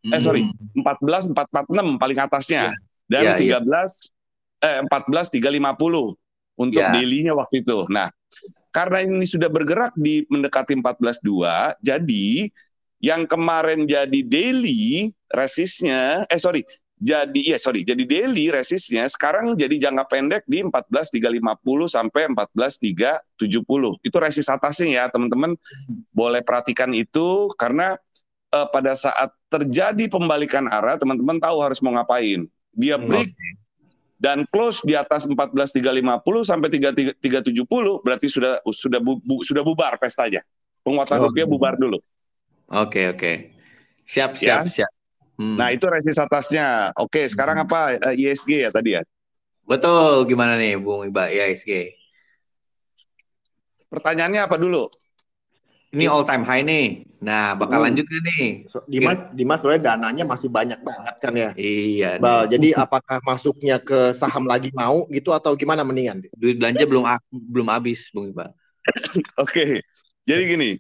Eh 0.09 0.21
sorry, 0.25 0.49
Hmm. 0.49 0.81
14.446 0.81 2.01
paling 2.01 2.19
atasnya 2.19 2.73
dan 3.05 3.37
Iya, 3.37 3.61
iya. 3.61 3.61
13 3.61 4.09
eh 4.65 4.81
14.350 4.89 6.17
untuk 6.57 6.81
Iya. 6.81 6.97
daily-nya 6.97 7.37
waktu 7.37 7.61
itu. 7.61 7.85
Nah, 7.93 8.09
karena 8.73 9.05
ini 9.05 9.29
sudah 9.29 9.53
bergerak 9.53 9.93
di 9.95 10.25
mendekati 10.33 10.73
14.2, 10.75 11.77
jadi 11.85 12.49
yang 13.03 13.29
kemarin 13.29 13.85
jadi 13.85 14.21
daily 14.25 15.13
resistnya, 15.29 16.25
eh 16.31 16.41
sorry, 16.41 16.65
jadi 17.03 17.55
ya 17.55 17.59
sorry, 17.59 17.83
jadi 17.83 17.99
daily 18.07 18.55
resistnya 18.55 19.11
sekarang 19.11 19.59
jadi 19.59 19.91
jangka 19.91 20.07
pendek 20.07 20.43
di 20.47 20.63
14350 20.63 21.91
sampai 21.91 22.31
14370. 22.31 24.07
Itu 24.07 24.17
resist 24.23 24.47
atasnya 24.47 24.89
ya, 25.03 25.05
teman-teman. 25.11 25.59
Boleh 26.15 26.47
perhatikan 26.47 26.95
itu 26.95 27.51
karena 27.59 27.99
uh, 28.55 28.69
pada 28.71 28.95
saat 28.95 29.35
terjadi 29.51 30.07
pembalikan 30.07 30.71
arah, 30.71 30.95
teman-teman 30.95 31.43
tahu 31.43 31.59
harus 31.59 31.83
mau 31.83 31.91
ngapain. 31.91 32.47
Dia 32.71 32.97
hmm, 32.97 33.05
break 33.11 33.29
okay. 33.35 33.62
Dan 34.23 34.47
close 34.47 34.87
di 34.87 34.95
atas 34.95 35.27
14350 35.27 35.83
sampai 36.47 36.71
3370 36.71 38.07
berarti 38.07 38.31
sudah 38.31 38.63
sudah 38.71 39.03
bu, 39.03 39.19
bu, 39.19 39.43
sudah 39.43 39.67
bubar 39.67 39.99
pestanya. 39.99 40.47
Penguatan 40.87 41.19
oh. 41.19 41.27
rupiah 41.27 41.43
bubar 41.43 41.75
dulu. 41.75 41.99
Oke, 42.71 43.03
okay, 43.03 43.05
oke. 43.11 43.19
Okay. 43.19 43.37
Siap, 44.07 44.39
siap, 44.39 44.63
ya? 44.71 44.87
siap. 44.87 44.93
Hmm. 45.35 45.59
Nah 45.59 45.75
itu 45.75 45.91
resist 45.91 46.23
atasnya. 46.23 46.95
Oke, 47.03 47.27
sekarang 47.27 47.59
hmm. 47.59 47.67
apa 47.67 47.81
eh, 48.15 48.31
ISG 48.31 48.63
ya 48.63 48.71
tadi 48.71 48.95
ya? 48.95 49.03
Betul. 49.67 50.31
Gimana 50.31 50.55
nih, 50.55 50.79
Bung 50.79 51.03
Iba 51.03 51.27
ISG? 51.27 51.99
Pertanyaannya 53.91 54.47
apa 54.47 54.55
dulu? 54.55 54.87
Ini 55.93 56.09
all 56.09 56.25
time 56.25 56.41
high 56.49 56.65
nih. 56.65 57.05
Nah, 57.21 57.53
bakal 57.55 57.79
hmm. 57.79 57.87
lanjut 57.87 58.05
gak 58.09 58.23
nih? 58.33 58.47
So, 58.67 58.81
Dimas, 58.89 59.21
Dimas 59.37 59.61
soalnya 59.61 59.93
dananya 59.93 60.25
masih 60.25 60.49
banyak 60.49 60.81
banget 60.81 61.15
kan 61.21 61.33
ya. 61.37 61.51
Iya. 61.55 62.17
Bah, 62.17 62.49
jadi 62.49 62.73
apakah 62.75 63.21
masuknya 63.23 63.77
ke 63.77 64.17
saham 64.17 64.49
lagi 64.49 64.73
mau 64.73 65.05
gitu 65.13 65.31
atau 65.37 65.53
gimana 65.53 65.85
mendingan? 65.85 66.25
Duit 66.33 66.57
belanja 66.57 66.83
belum 66.89 67.05
belum 67.31 67.69
habis, 67.69 68.09
Bung 68.09 68.33
Iba. 68.33 68.51
Oke. 68.51 69.23
okay. 69.39 69.73
Jadi 70.25 70.43
gini, 70.49 70.71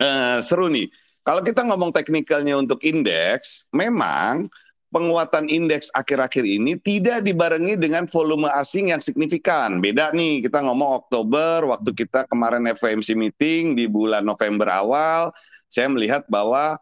uh, 0.00 0.40
seru 0.40 0.72
nih. 0.72 0.88
Kalau 1.20 1.44
kita 1.44 1.60
ngomong 1.62 1.92
teknikalnya 1.92 2.56
untuk 2.56 2.80
indeks, 2.80 3.68
memang 3.76 4.48
penguatan 4.90 5.46
indeks 5.46 5.88
akhir-akhir 5.94 6.42
ini 6.42 6.74
tidak 6.76 7.22
dibarengi 7.22 7.78
dengan 7.78 8.10
volume 8.10 8.50
asing 8.50 8.90
yang 8.90 8.98
signifikan. 8.98 9.78
Beda 9.78 10.10
nih, 10.10 10.44
kita 10.44 10.60
ngomong 10.66 11.06
Oktober, 11.06 11.70
waktu 11.70 11.90
kita 11.94 12.26
kemarin 12.26 12.66
FOMC 12.74 13.14
meeting 13.14 13.78
di 13.78 13.86
bulan 13.86 14.26
November 14.26 14.66
awal, 14.68 15.30
saya 15.70 15.86
melihat 15.86 16.26
bahwa 16.26 16.76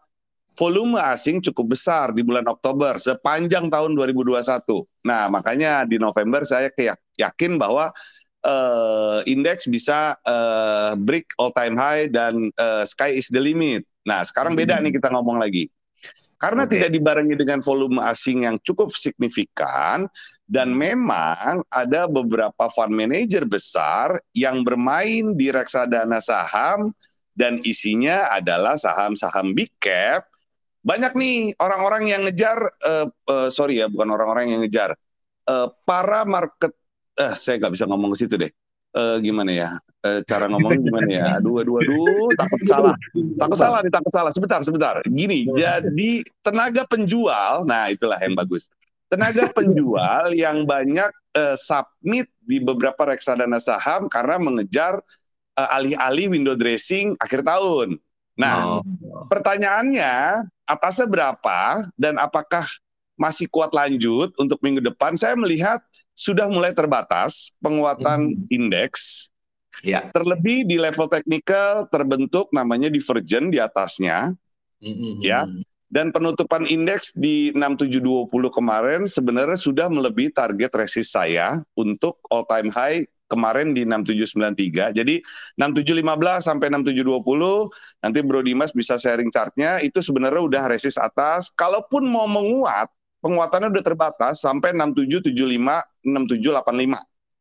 volume 0.59 0.99
asing 0.99 1.39
cukup 1.39 1.79
besar 1.79 2.11
di 2.11 2.27
bulan 2.27 2.49
Oktober 2.49 2.99
sepanjang 2.99 3.71
tahun 3.71 3.95
2021. 3.95 4.43
Nah, 5.07 5.31
makanya 5.31 5.87
di 5.87 6.03
November 6.03 6.43
saya 6.43 6.73
yakin 7.15 7.61
bahwa 7.61 7.95
uh, 8.43 9.21
indeks 9.23 9.71
bisa 9.71 10.19
uh, 10.27 10.99
break 10.99 11.31
all 11.39 11.55
time 11.55 11.79
high 11.79 12.11
dan 12.11 12.51
uh, 12.59 12.83
sky 12.83 13.15
is 13.15 13.31
the 13.31 13.39
limit. 13.39 13.87
Nah, 14.03 14.27
sekarang 14.27 14.59
beda 14.59 14.83
nih 14.83 14.97
kita 14.97 15.13
ngomong 15.15 15.39
lagi. 15.39 15.71
Karena 16.39 16.71
okay. 16.71 16.79
tidak 16.79 16.91
dibarengi 16.95 17.35
dengan 17.35 17.59
volume 17.59 17.99
asing 18.07 18.47
yang 18.47 18.63
cukup 18.63 18.95
signifikan 18.95 20.07
dan 20.47 20.71
memang 20.71 21.67
ada 21.67 22.07
beberapa 22.07 22.71
fund 22.71 22.95
manager 22.95 23.43
besar 23.43 24.23
yang 24.31 24.63
bermain 24.63 25.35
di 25.35 25.51
reksadana 25.51 26.23
saham 26.23 26.95
dan 27.35 27.59
isinya 27.67 28.31
adalah 28.31 28.79
saham-saham 28.79 29.51
big 29.51 29.71
cap. 29.83 30.31
Banyak 30.87 31.19
nih 31.19 31.59
orang-orang 31.59 32.07
yang 32.07 32.23
ngejar 32.23 32.71
uh, 32.87 33.11
uh, 33.11 33.51
sorry 33.51 33.83
ya, 33.83 33.91
bukan 33.91 34.15
orang-orang 34.15 34.55
yang 34.55 34.63
ngejar. 34.63 34.95
Uh, 35.49 35.67
para 35.83 36.23
market 36.29 36.71
eh 37.19 37.35
saya 37.35 37.59
nggak 37.59 37.75
bisa 37.75 37.85
ngomong 37.91 38.15
ke 38.15 38.19
situ 38.23 38.39
deh 38.39 38.53
uh, 38.95 39.17
gimana 39.21 39.51
ya? 39.53 39.71
Uh, 39.99 40.23
cara 40.23 40.47
ngomong 40.47 40.79
gimana 40.79 41.11
ya? 41.11 41.27
Aduh 41.43 41.59
aduh 41.59 41.83
aduh 41.83 42.31
takut 42.39 42.61
salah. 42.65 42.95
Takut 43.13 43.59
salah 43.59 43.79
nih 43.83 43.93
takut 43.93 44.13
salah. 44.15 44.31
Sebentar 44.31 44.61
sebentar. 44.63 44.95
Gini 45.05 45.45
jadi 45.51 46.11
tenaga 46.41 46.87
penjual 46.87 47.67
nah 47.67 47.91
itulah 47.91 48.17
yang 48.23 48.39
bagus. 48.39 48.71
Tenaga 49.11 49.51
penjual 49.59 50.33
yang 50.33 50.63
banyak 50.65 51.11
uh, 51.35 51.57
submit 51.59 52.31
di 52.45 52.63
beberapa 52.63 53.11
reksadana 53.11 53.59
saham 53.59 54.07
karena 54.07 54.39
mengejar 54.39 55.03
uh, 55.59 55.69
alih-alih 55.75 56.31
window 56.31 56.55
dressing 56.55 57.19
akhir 57.19 57.43
tahun. 57.43 57.99
Nah 58.39 58.79
oh. 58.79 58.83
pertanyaannya 59.27 60.47
atasnya 60.69 61.11
berapa 61.11 61.91
dan 61.99 62.21
apakah 62.23 62.69
masih 63.19 63.51
kuat 63.51 63.75
lanjut 63.75 64.33
untuk 64.39 64.63
minggu 64.63 64.81
depan, 64.81 65.19
saya 65.19 65.35
melihat 65.35 65.83
sudah 66.15 66.47
mulai 66.47 66.73
terbatas 66.73 67.53
penguatan 67.59 68.33
hmm. 68.33 68.47
indeks. 68.49 69.35
Ya. 69.83 70.11
Terlebih 70.11 70.67
di 70.67 70.79
level 70.79 71.07
teknikal 71.07 71.87
terbentuk 71.91 72.51
namanya 72.51 72.91
divergen 72.91 73.51
di 73.51 73.63
atasnya. 73.63 74.35
Hmm. 74.83 75.19
Ya. 75.23 75.47
Dan 75.89 76.13
penutupan 76.13 76.69
indeks 76.69 77.17
di 77.17 77.49
6720 77.57 78.29
kemarin 78.53 79.01
sebenarnya 79.09 79.57
sudah 79.57 79.89
melebihi 79.89 80.31
target 80.37 80.73
resist 80.77 81.17
saya 81.17 81.65
untuk 81.73 82.21
all 82.29 82.45
time 82.45 82.69
high 82.69 83.09
kemarin 83.29 83.77
di 83.77 83.85
6793. 83.85 84.97
Jadi 84.97 85.21
6715 85.57 86.45
sampai 86.45 86.67
6720 86.73 88.05
nanti 88.05 88.19
Bro 88.25 88.41
Dimas 88.43 88.73
bisa 88.73 88.97
sharing 88.97 89.29
chartnya 89.29 89.79
itu 89.85 90.01
sebenarnya 90.01 90.43
udah 90.43 90.65
resist 90.69 91.01
atas. 91.01 91.53
Kalaupun 91.53 92.09
mau 92.09 92.29
menguat 92.29 92.89
penguatannya 93.23 93.69
udah 93.75 93.85
terbatas 93.85 94.43
sampai 94.43 94.75
6775 94.75 95.35
6785. 96.07 96.99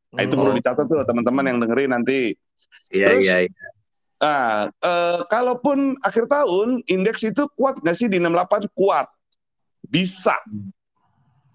Nah, 0.07 0.21
itu 0.23 0.33
perlu 0.33 0.51
oh. 0.53 0.57
dicatat 0.57 0.85
tuh 0.87 1.03
teman-teman 1.03 1.45
yang 1.45 1.57
dengerin 1.61 1.91
nanti. 1.93 2.33
Iya, 2.89 3.09
iya, 3.19 3.35
iya. 3.45 3.65
Nah, 4.17 4.71
eh, 4.73 5.19
kalaupun 5.29 5.93
akhir 6.01 6.25
tahun 6.25 6.81
indeks 6.89 7.21
itu 7.27 7.45
kuat 7.53 7.77
nggak 7.83 7.97
sih 7.97 8.09
di 8.09 8.17
68? 8.17 8.65
Kuat. 8.73 9.05
Bisa. 9.85 10.33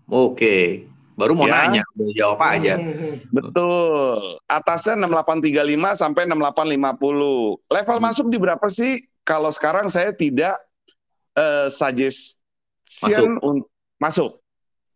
Oke. 0.07 0.87
Baru 1.13 1.37
mau 1.37 1.45
ya. 1.45 1.69
nanya, 1.69 1.83
udah 1.93 2.13
jawab 2.17 2.41
aja. 2.41 2.75
Betul. 3.29 4.17
Atasnya 4.49 4.97
6835 4.97 6.01
sampai 6.01 6.23
6850. 6.25 7.69
Level 7.69 7.99
hmm. 7.99 8.05
masuk 8.05 8.27
di 8.33 8.39
berapa 8.41 8.67
sih? 8.73 9.03
Kalau 9.23 9.53
sekarang 9.53 9.93
saya 9.93 10.11
tidak 10.17 10.57
uh, 11.37 11.69
suggestion 11.69 13.39
untuk 13.43 13.72
masuk. 14.03 14.43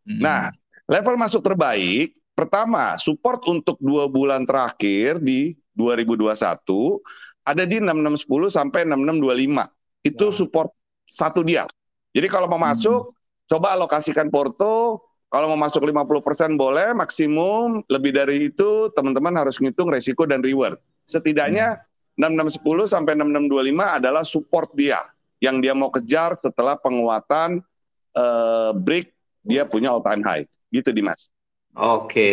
Hmm. 0.03 0.19
Nah, 0.19 0.43
level 0.91 1.15
masuk 1.15 1.47
terbaik 1.47 2.19
pertama 2.35 2.99
support 2.99 3.47
untuk 3.47 3.79
dua 3.79 4.11
bulan 4.11 4.43
terakhir 4.43 5.23
di 5.23 5.55
2021 5.79 6.35
ada 7.47 7.63
di 7.63 7.79
6610 7.79 8.51
sampai 8.51 8.83
6625. 8.91 9.71
Itu 10.03 10.27
wow. 10.27 10.35
support 10.35 10.71
satu 11.07 11.47
dia. 11.47 11.71
Jadi 12.11 12.27
kalau 12.27 12.51
mau 12.51 12.59
hmm. 12.59 12.67
masuk, 12.75 13.15
coba 13.47 13.79
alokasikan 13.79 14.27
porto. 14.27 15.07
Kalau 15.27 15.53
mau 15.53 15.59
masuk 15.59 15.83
50% 15.83 16.55
boleh, 16.55 16.95
maksimum 16.95 17.83
lebih 17.91 18.15
dari 18.15 18.47
itu 18.47 18.89
teman-teman 18.95 19.35
harus 19.43 19.59
ngitung 19.59 19.91
resiko 19.91 20.23
dan 20.23 20.39
reward. 20.39 20.79
Setidaknya 21.03 21.83
hmm. 22.19 22.57
6610 22.63 22.95
sampai 22.95 23.13
6625 23.19 23.99
adalah 24.01 24.25
support 24.25 24.71
dia 24.73 25.03
yang 25.43 25.61
dia 25.61 25.77
mau 25.77 25.93
kejar 25.93 26.39
setelah 26.41 26.79
penguatan 26.81 27.61
uh, 28.17 28.73
break 28.73 29.13
dia 29.47 29.69
punya 29.69 29.93
all 29.93 30.03
time 30.03 30.25
high. 30.25 30.49
Gitu 30.73 30.91
Dimas. 30.91 31.31
Oke, 31.77 32.33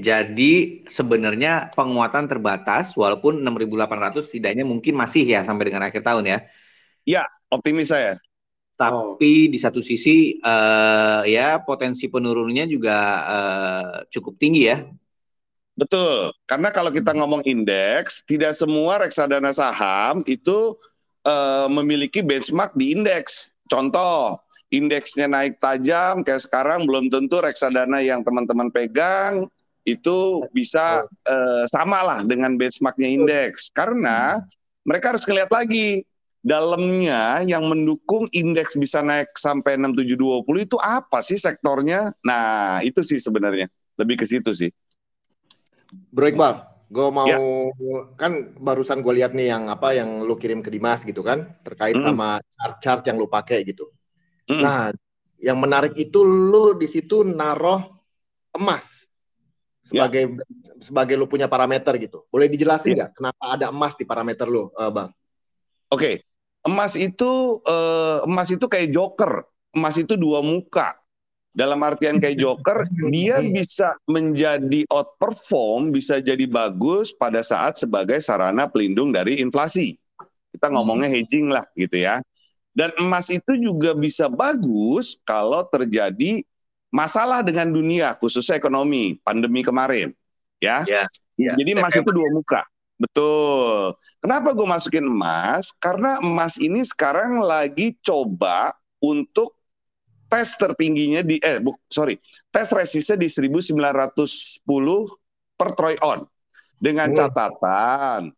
jadi 0.00 0.52
sebenarnya 0.88 1.68
penguatan 1.76 2.24
terbatas 2.24 2.96
walaupun 2.96 3.44
6.800 3.44 4.24
setidaknya 4.24 4.64
mungkin 4.64 4.96
masih 4.96 5.28
ya 5.28 5.44
sampai 5.44 5.68
dengan 5.68 5.84
akhir 5.84 6.00
tahun 6.00 6.24
ya. 6.24 6.38
Ya, 7.04 7.22
optimis 7.52 7.92
saya. 7.92 8.16
Tapi 8.80 9.30
oh. 9.46 9.50
di 9.52 9.58
satu 9.60 9.84
sisi 9.84 10.40
uh, 10.40 11.20
ya 11.28 11.60
potensi 11.60 12.08
penurunannya 12.08 12.64
juga 12.64 12.96
uh, 13.28 13.94
cukup 14.08 14.40
tinggi 14.40 14.72
ya. 14.72 14.80
Betul, 15.76 16.32
karena 16.48 16.72
kalau 16.72 16.88
kita 16.88 17.12
ngomong 17.12 17.44
indeks, 17.44 18.24
tidak 18.24 18.56
semua 18.56 19.04
reksadana 19.04 19.52
saham 19.52 20.24
itu 20.24 20.76
uh, 21.28 21.68
memiliki 21.68 22.24
benchmark 22.24 22.72
di 22.72 22.96
indeks. 22.96 23.52
Contoh, 23.68 24.40
indeksnya 24.72 25.28
naik 25.28 25.60
tajam 25.60 26.24
kayak 26.24 26.42
sekarang 26.42 26.88
belum 26.88 27.12
tentu 27.12 27.44
reksadana 27.44 28.00
yang 28.00 28.24
teman-teman 28.24 28.72
pegang 28.72 29.46
itu 29.84 30.46
bisa 30.54 31.04
uh, 31.04 31.64
sama 31.68 32.00
lah 32.00 32.20
dengan 32.24 32.56
benchmarknya 32.56 33.12
indeks 33.12 33.68
karena 33.68 34.40
mereka 34.82 35.14
harus 35.14 35.28
ngeliat 35.28 35.50
lagi 35.52 36.06
dalamnya 36.42 37.46
yang 37.46 37.62
mendukung 37.70 38.26
indeks 38.34 38.74
bisa 38.74 38.98
naik 38.98 39.30
sampai 39.38 39.78
6720 39.78 40.66
itu 40.66 40.76
apa 40.82 41.22
sih 41.22 41.38
sektornya? 41.38 42.10
Nah, 42.26 42.82
itu 42.82 42.98
sih 43.06 43.22
sebenarnya. 43.22 43.70
Lebih 43.94 44.18
ke 44.18 44.26
situ 44.26 44.50
sih. 44.50 44.70
Bro 46.10 46.34
Iqbal, 46.34 46.54
gue 46.90 47.08
mau 47.14 47.28
ya. 47.30 47.38
kan 48.18 48.58
barusan 48.58 49.06
gue 49.06 49.22
lihat 49.22 49.38
nih 49.38 49.54
yang 49.54 49.70
apa 49.70 49.94
yang 49.94 50.26
lu 50.26 50.34
kirim 50.34 50.64
ke 50.66 50.68
Dimas 50.72 51.06
gitu 51.06 51.22
kan 51.22 51.46
terkait 51.62 51.94
hmm. 51.94 52.04
sama 52.10 52.42
chart-chart 52.50 53.06
yang 53.06 53.22
lu 53.22 53.30
pakai 53.30 53.62
gitu. 53.62 53.86
Hmm. 54.48 54.62
Nah, 54.62 54.82
yang 55.42 55.58
menarik 55.58 55.98
itu 55.98 56.22
lu 56.22 56.78
di 56.78 56.86
situ 56.86 57.26
naruh 57.26 57.82
emas 58.54 59.10
sebagai 59.82 60.38
ya. 60.38 60.44
sebagai 60.78 61.18
lu 61.18 61.26
punya 61.26 61.50
parameter 61.50 61.98
gitu. 61.98 62.22
Boleh 62.30 62.46
dijelasin 62.46 62.94
ya. 62.94 62.96
nggak 63.04 63.10
ya. 63.10 63.16
kenapa 63.18 63.44
ada 63.58 63.66
emas 63.74 63.98
di 63.98 64.06
parameter 64.06 64.46
lu, 64.46 64.70
uh, 64.70 64.90
Bang? 64.90 65.10
Oke. 65.90 65.98
Okay. 65.98 66.14
Emas 66.62 66.94
itu 66.94 67.58
uh, 67.66 68.22
emas 68.22 68.46
itu 68.54 68.70
kayak 68.70 68.94
joker. 68.94 69.42
Emas 69.74 69.98
itu 69.98 70.14
dua 70.14 70.38
muka. 70.46 70.94
Dalam 71.52 71.76
artian 71.84 72.16
kayak 72.16 72.38
joker, 72.38 72.88
dia 73.12 73.42
bisa 73.42 73.98
menjadi 74.08 74.88
outperform, 74.88 75.92
bisa 75.92 76.22
jadi 76.22 76.46
bagus 76.48 77.12
pada 77.12 77.44
saat 77.44 77.76
sebagai 77.76 78.22
sarana 78.22 78.70
pelindung 78.70 79.12
dari 79.12 79.42
inflasi. 79.42 79.98
Kita 80.54 80.70
ngomongnya 80.70 81.10
hmm. 81.10 81.16
hedging 81.18 81.46
lah 81.50 81.66
gitu 81.74 81.98
ya. 81.98 82.22
Dan 82.72 82.90
emas 82.96 83.28
itu 83.28 83.52
juga 83.60 83.92
bisa 83.92 84.32
bagus 84.32 85.20
kalau 85.28 85.60
terjadi 85.68 86.40
masalah 86.88 87.44
dengan 87.44 87.68
dunia, 87.68 88.16
khususnya 88.16 88.56
ekonomi, 88.56 89.20
pandemi 89.20 89.60
kemarin. 89.60 90.12
Ya. 90.56 90.84
ya, 90.88 91.04
ya. 91.36 91.52
Jadi 91.56 91.76
emas 91.76 91.92
itu 91.92 92.10
dua 92.12 92.28
muka. 92.32 92.64
Betul. 92.96 93.98
Kenapa 94.22 94.54
gue 94.56 94.66
masukin 94.68 95.04
emas? 95.04 95.74
Karena 95.76 96.22
emas 96.22 96.56
ini 96.56 96.80
sekarang 96.86 97.42
lagi 97.44 97.98
coba 98.00 98.72
untuk 99.02 99.58
tes 100.32 100.56
tertingginya 100.56 101.20
di 101.20 101.36
eh 101.44 101.60
bu, 101.60 101.76
sorry 101.92 102.16
tes 102.48 102.72
resistnya 102.72 103.20
di 103.20 103.28
1910 103.28 104.64
per 105.60 105.68
troy 105.76 106.00
on 106.00 106.24
dengan 106.80 107.12
catatan 107.12 108.32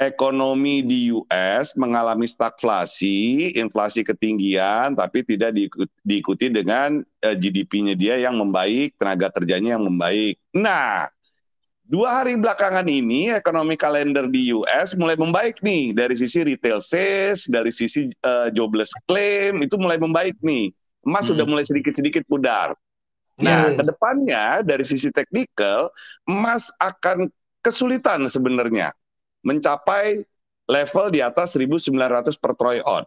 ekonomi 0.00 0.80
di 0.80 1.12
US 1.12 1.76
mengalami 1.76 2.24
stagflasi, 2.24 3.52
inflasi 3.60 4.00
ketinggian, 4.00 4.96
tapi 4.96 5.20
tidak 5.20 5.52
diikuti, 5.52 5.92
diikuti 6.00 6.46
dengan 6.48 7.04
uh, 7.04 7.28
eh, 7.28 7.36
GDP-nya 7.36 7.92
dia 7.92 8.16
yang 8.16 8.40
membaik, 8.40 8.96
tenaga 8.96 9.28
kerjanya 9.28 9.76
yang 9.76 9.84
membaik. 9.84 10.40
Nah, 10.56 11.12
Dua 11.90 12.22
hari 12.22 12.38
belakangan 12.38 12.86
ini 12.86 13.34
ekonomi 13.34 13.74
kalender 13.74 14.30
di 14.30 14.54
US 14.54 14.94
mulai 14.94 15.18
membaik 15.18 15.58
nih 15.58 15.90
dari 15.90 16.14
sisi 16.14 16.38
retail 16.46 16.78
sales, 16.78 17.50
dari 17.50 17.74
sisi 17.74 18.06
uh, 18.22 18.46
jobless 18.54 18.94
claim 19.10 19.58
itu 19.58 19.74
mulai 19.74 19.98
membaik 19.98 20.38
nih. 20.38 20.70
Emas 21.02 21.26
hmm. 21.26 21.34
sudah 21.34 21.44
mulai 21.50 21.66
sedikit-sedikit 21.66 22.22
pudar. 22.30 22.78
Nah, 23.42 23.74
hmm. 23.74 23.82
ke 23.82 23.82
depannya 23.90 24.62
dari 24.62 24.86
sisi 24.86 25.10
teknikal 25.10 25.90
emas 26.30 26.70
akan 26.78 27.26
kesulitan 27.58 28.22
sebenarnya 28.30 28.94
mencapai 29.42 30.24
level 30.70 31.06
di 31.10 31.20
atas 31.20 31.56
1900 31.58 32.36
per 32.38 32.52
troy 32.54 32.78
on 32.84 33.02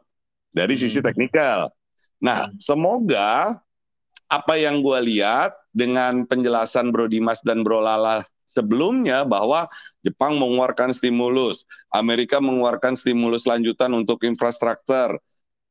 dari 0.51 0.75
sisi 0.75 0.99
hmm. 0.99 1.07
teknikal. 1.07 1.71
Nah, 2.19 2.51
hmm. 2.51 2.59
semoga 2.59 3.57
apa 4.27 4.53
yang 4.57 4.81
gue 4.81 4.99
lihat 5.13 5.53
dengan 5.73 6.25
penjelasan 6.25 6.89
Bro 6.93 7.09
Dimas 7.09 7.41
dan 7.41 7.61
Bro 7.61 7.85
Lala 7.85 8.25
sebelumnya 8.45 9.25
bahwa 9.25 9.65
Jepang 10.05 10.37
mengeluarkan 10.37 10.93
stimulus, 10.93 11.65
Amerika 11.89 12.37
mengeluarkan 12.37 12.93
stimulus 12.93 13.49
lanjutan 13.49 13.89
untuk 13.97 14.21
infrastruktur. 14.27 15.17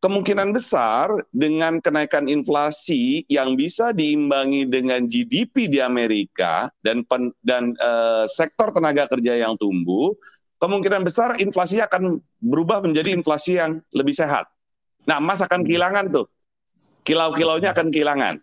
Kemungkinan 0.03 0.51
besar 0.51 1.15
dengan 1.31 1.79
kenaikan 1.79 2.27
inflasi 2.27 3.23
yang 3.31 3.55
bisa 3.55 3.95
diimbangi 3.95 4.67
dengan 4.67 5.07
GDP 5.07 5.71
di 5.71 5.79
Amerika 5.79 6.67
dan 6.83 7.07
pen, 7.07 7.31
dan 7.39 7.71
uh, 7.79 8.27
sektor 8.27 8.75
tenaga 8.75 9.07
kerja 9.07 9.39
yang 9.39 9.55
tumbuh, 9.55 10.11
kemungkinan 10.63 11.03
besar 11.03 11.35
inflasi 11.43 11.83
akan 11.83 12.23
berubah 12.39 12.87
menjadi 12.87 13.11
inflasi 13.11 13.59
yang 13.59 13.83
lebih 13.91 14.15
sehat. 14.15 14.47
Nah, 15.03 15.19
emas 15.19 15.43
akan 15.43 15.67
kehilangan 15.67 16.15
tuh. 16.15 16.31
Kilau-kilaunya 17.03 17.75
akan 17.75 17.91
kehilangan. 17.91 18.35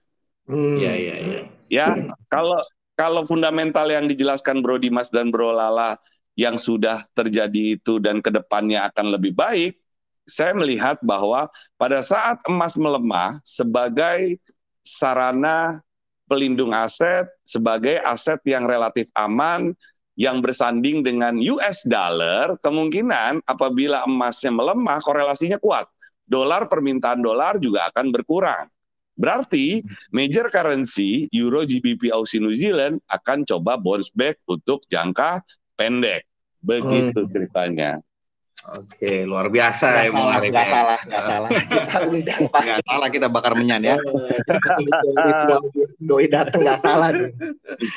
Hmm. 0.52 0.76
Ya, 0.76 0.92
ya, 1.00 1.16
ya. 1.16 1.40
Ya, 1.70 1.88
kalau 2.28 2.60
kalau 3.00 3.24
fundamental 3.24 3.88
yang 3.88 4.12
dijelaskan 4.12 4.60
Bro 4.60 4.84
Dimas 4.84 5.08
dan 5.08 5.32
Bro 5.32 5.56
Lala 5.56 5.96
yang 6.36 6.60
sudah 6.60 7.08
terjadi 7.16 7.80
itu 7.80 8.04
dan 8.04 8.20
ke 8.20 8.28
depannya 8.28 8.92
akan 8.92 9.16
lebih 9.16 9.32
baik, 9.32 9.80
saya 10.28 10.52
melihat 10.52 11.00
bahwa 11.00 11.48
pada 11.80 12.04
saat 12.04 12.44
emas 12.44 12.76
melemah 12.76 13.40
sebagai 13.48 14.36
sarana 14.84 15.80
pelindung 16.28 16.76
aset, 16.76 17.30
sebagai 17.48 18.02
aset 18.04 18.42
yang 18.44 18.68
relatif 18.68 19.08
aman, 19.16 19.72
yang 20.20 20.44
bersanding 20.44 21.00
dengan 21.00 21.40
US 21.56 21.88
dollar, 21.88 22.60
kemungkinan 22.60 23.40
apabila 23.48 24.04
emasnya 24.04 24.52
melemah, 24.52 25.00
korelasinya 25.00 25.56
kuat. 25.56 25.88
Dolar 26.28 26.68
permintaan 26.68 27.24
dolar 27.24 27.56
juga 27.56 27.88
akan 27.88 28.12
berkurang. 28.12 28.68
Berarti 29.16 29.80
major 30.12 30.52
currency 30.52 31.32
Euro, 31.32 31.64
GBP, 31.64 32.12
Aussie, 32.12 32.44
New 32.44 32.52
Zealand 32.52 33.00
akan 33.08 33.48
coba 33.48 33.80
bounce 33.80 34.12
back 34.12 34.44
untuk 34.44 34.84
jangka 34.92 35.40
pendek. 35.80 36.28
Begitu 36.60 37.24
hmm. 37.24 37.32
ceritanya. 37.32 38.04
Oke, 38.60 39.24
luar 39.24 39.48
biasa 39.48 39.88
gak 39.88 40.04
ya 40.04 40.12
salah, 40.12 40.36
Gak 40.44 40.68
salah, 40.68 41.00
gak 41.08 41.24
salah. 41.24 41.50
Kita 41.72 42.00
udah 42.12 42.38
gak 42.52 42.82
salah 42.84 43.08
kita 43.08 43.28
bakar 43.32 43.56
menyan 43.56 43.80
ya. 43.80 43.96
Doi 45.96 46.28
datang 46.28 46.68
gak 46.68 46.84
salah. 46.84 47.16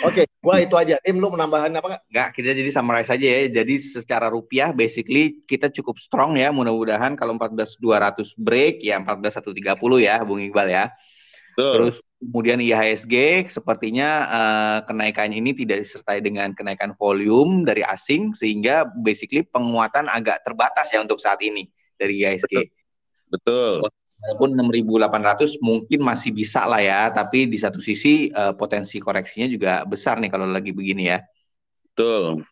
Oke, 0.07 0.31
gua 0.39 0.63
itu 0.63 0.79
aja. 0.79 1.03
Im, 1.03 1.19
lu 1.19 1.35
menambahan 1.35 1.75
apa 1.75 1.87
nggak? 1.99 2.03
Nggak, 2.15 2.29
kita 2.39 2.55
jadi 2.55 2.71
summarize 2.71 3.11
aja 3.11 3.27
ya. 3.27 3.41
Jadi 3.51 3.75
secara 3.83 4.31
rupiah, 4.31 4.71
basically 4.71 5.43
kita 5.51 5.67
cukup 5.75 5.99
strong 5.99 6.39
ya. 6.39 6.55
Mudah-mudahan 6.55 7.19
kalau 7.19 7.35
14.200 7.35 8.39
break, 8.39 8.87
ya 8.87 9.03
14.130 9.03 9.99
ya, 9.99 10.23
Bung 10.23 10.39
Iqbal 10.39 10.69
ya. 10.71 10.95
Betul. 11.53 11.75
Terus 11.77 11.97
kemudian 12.17 12.59
IHSG 12.65 13.15
sepertinya 13.53 14.09
uh, 14.25 14.79
kenaikannya 14.89 15.37
ini 15.37 15.53
tidak 15.53 15.85
disertai 15.85 16.25
dengan 16.25 16.57
kenaikan 16.57 16.97
volume 16.97 17.69
dari 17.69 17.85
asing 17.85 18.33
sehingga 18.33 18.89
basically 18.89 19.45
penguatan 19.45 20.09
agak 20.09 20.41
terbatas 20.41 20.89
ya 20.89 21.05
untuk 21.05 21.21
saat 21.21 21.45
ini 21.45 21.69
dari 22.01 22.25
IHSG. 22.25 22.73
Betul. 23.29 23.85
Walaupun 24.23 24.55
6.800 24.55 25.59
mungkin 25.61 26.01
masih 26.07 26.31
bisa 26.31 26.65
lah 26.65 26.79
ya, 26.79 27.11
tapi 27.11 27.51
di 27.51 27.59
satu 27.59 27.83
sisi 27.83 28.31
uh, 28.33 28.55
potensi 28.57 28.97
koreksinya 29.03 29.51
juga 29.51 29.83
besar 29.85 30.23
nih 30.23 30.31
kalau 30.33 30.49
lagi 30.49 30.73
begini 30.73 31.11
ya. 31.11 31.21
Betul. 31.93 32.47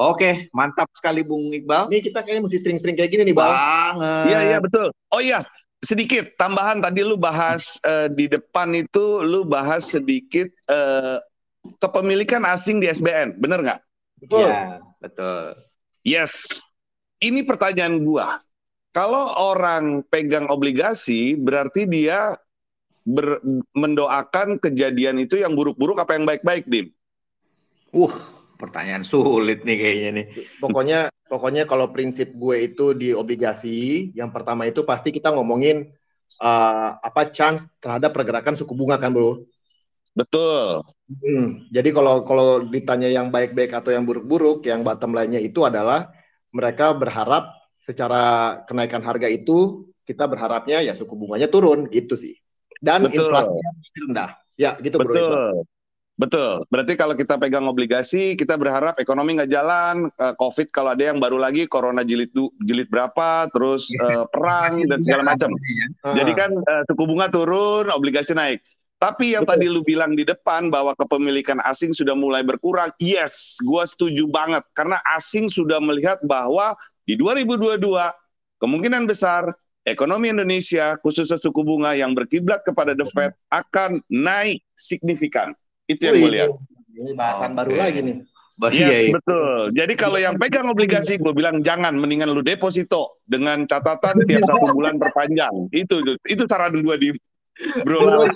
Oke, 0.00 0.48
mantap 0.56 0.88
sekali 0.96 1.20
Bung 1.20 1.52
Iqbal. 1.52 1.92
Ini 1.92 2.00
kita 2.00 2.24
kayaknya 2.24 2.48
mesti 2.48 2.58
sering-sering 2.58 2.96
kayak 2.96 3.10
gini 3.12 3.22
nih, 3.28 3.36
Bang. 3.36 3.52
Banget. 3.52 4.26
Iya, 4.32 4.38
iya 4.48 4.58
betul. 4.64 4.88
Oh 5.12 5.20
iya, 5.20 5.44
sedikit 5.80 6.36
tambahan 6.36 6.84
tadi 6.84 7.00
lu 7.00 7.16
bahas 7.16 7.80
uh, 7.82 8.06
di 8.12 8.28
depan 8.28 8.76
itu 8.76 9.24
lu 9.24 9.48
bahas 9.48 9.88
sedikit 9.88 10.48
uh, 10.68 11.18
kepemilikan 11.80 12.44
asing 12.44 12.80
di 12.80 12.88
SBN, 12.88 13.40
bener 13.40 13.64
nggak? 13.64 13.80
Betul. 14.20 14.48
Ya, 14.48 14.80
betul. 15.00 15.44
Yes. 16.04 16.64
Ini 17.20 17.44
pertanyaan 17.44 18.00
gua. 18.00 18.40
Kalau 18.90 19.28
orang 19.36 20.02
pegang 20.08 20.48
obligasi, 20.48 21.36
berarti 21.36 21.84
dia 21.84 22.32
ber, 23.04 23.38
mendoakan 23.76 24.56
kejadian 24.58 25.20
itu 25.20 25.38
yang 25.38 25.52
buruk-buruk 25.52 26.00
apa 26.00 26.16
yang 26.16 26.24
baik-baik, 26.24 26.64
Dim? 26.66 26.88
Uh, 27.92 28.12
pertanyaan 28.56 29.04
sulit 29.04 29.62
nih 29.62 29.76
kayaknya 29.78 30.10
nih. 30.16 30.26
Pokoknya 30.58 31.00
pokoknya 31.30 31.62
kalau 31.70 31.94
prinsip 31.94 32.34
gue 32.34 32.66
itu 32.66 32.90
di 32.98 33.14
obligasi, 33.14 34.10
yang 34.18 34.34
pertama 34.34 34.66
itu 34.66 34.82
pasti 34.82 35.14
kita 35.14 35.30
ngomongin 35.30 35.86
uh, 36.42 36.98
apa 36.98 37.30
chance 37.30 37.70
terhadap 37.78 38.10
pergerakan 38.10 38.58
suku 38.58 38.74
bunga 38.74 38.98
kan, 38.98 39.14
Bro? 39.14 39.46
Betul. 40.10 40.82
Hmm, 41.06 41.70
jadi 41.70 41.94
kalau 41.94 42.26
kalau 42.26 42.66
ditanya 42.66 43.06
yang 43.06 43.30
baik-baik 43.30 43.70
atau 43.70 43.94
yang 43.94 44.02
buruk-buruk, 44.02 44.66
yang 44.66 44.82
bottom 44.82 45.14
line-nya 45.14 45.38
itu 45.38 45.62
adalah 45.62 46.10
mereka 46.50 46.90
berharap 46.90 47.54
secara 47.78 48.58
kenaikan 48.66 49.00
harga 49.06 49.30
itu 49.30 49.86
kita 50.02 50.26
berharapnya 50.26 50.82
ya 50.82 50.98
suku 50.98 51.14
bunganya 51.14 51.46
turun 51.46 51.86
gitu 51.94 52.18
sih. 52.18 52.34
Dan 52.82 53.06
inflasinya 53.06 53.70
rendah. 54.10 54.30
Ya, 54.58 54.74
gitu 54.82 54.98
Betul. 54.98 55.14
Bro. 55.14 55.22
Betul. 55.22 55.79
Berarti 56.68 57.00
kalau 57.00 57.16
kita 57.16 57.40
pegang 57.40 57.64
obligasi, 57.64 58.36
kita 58.36 58.60
berharap 58.60 59.00
ekonomi 59.00 59.40
nggak 59.40 59.48
jalan, 59.48 60.12
uh, 60.20 60.34
COVID 60.36 60.68
kalau 60.68 60.92
ada 60.92 61.08
yang 61.08 61.16
baru 61.16 61.40
lagi, 61.40 61.64
corona 61.64 62.04
jilid 62.04 62.28
jilid 62.60 62.92
berapa, 62.92 63.48
terus 63.54 63.88
uh, 64.04 64.28
perang 64.34 64.84
dan 64.84 65.00
segala 65.00 65.32
macam. 65.32 65.48
Jadi 66.04 66.32
kan 66.36 66.50
uh, 66.52 66.82
suku 66.84 67.02
bunga 67.08 67.32
turun, 67.32 67.88
obligasi 67.88 68.36
naik. 68.36 68.60
Tapi 69.00 69.32
yang 69.32 69.48
Betul. 69.48 69.64
tadi 69.64 69.66
lu 69.72 69.80
bilang 69.80 70.12
di 70.12 70.28
depan 70.28 70.68
bahwa 70.68 70.92
kepemilikan 70.92 71.56
asing 71.64 71.96
sudah 71.96 72.12
mulai 72.12 72.44
berkurang, 72.44 72.92
yes, 73.00 73.56
gua 73.64 73.88
setuju 73.88 74.28
banget 74.28 74.60
karena 74.76 75.00
asing 75.16 75.48
sudah 75.48 75.80
melihat 75.80 76.20
bahwa 76.20 76.76
di 77.08 77.16
2022 77.16 77.80
kemungkinan 78.60 79.08
besar 79.08 79.56
ekonomi 79.88 80.28
Indonesia 80.28 81.00
khususnya 81.00 81.40
suku 81.40 81.64
bunga 81.64 81.96
yang 81.96 82.12
berkiblat 82.12 82.60
kepada 82.60 82.92
The 82.92 83.08
Fed 83.08 83.32
akan 83.48 84.04
naik 84.12 84.60
signifikan. 84.76 85.56
Itu 85.90 86.02
yang 86.06 86.14
gue 86.22 86.30
lihat. 86.30 86.50
Ini 86.90 87.12
bahasan 87.18 87.50
okay. 87.50 87.58
baru 87.58 87.72
lagi 87.74 88.00
nih. 88.06 88.16
Yes, 88.60 88.76
iya, 88.76 88.88
iya. 88.92 89.12
betul. 89.16 89.60
Jadi 89.72 89.94
kalau 89.96 90.18
yang 90.20 90.36
pegang 90.36 90.68
obligasi, 90.68 91.16
gue 91.16 91.32
bilang 91.32 91.64
jangan, 91.64 91.96
mendingan 91.96 92.28
lu 92.28 92.44
deposito 92.44 93.24
dengan 93.24 93.64
catatan 93.64 94.20
tiap 94.28 94.44
satu 94.44 94.76
bulan 94.76 95.00
perpanjang. 95.00 95.72
Itu 95.72 96.04
itu, 96.04 96.12
itu 96.28 96.42
saran 96.44 96.76
gue 96.76 96.96
di 97.00 97.08
bro. 97.80 98.28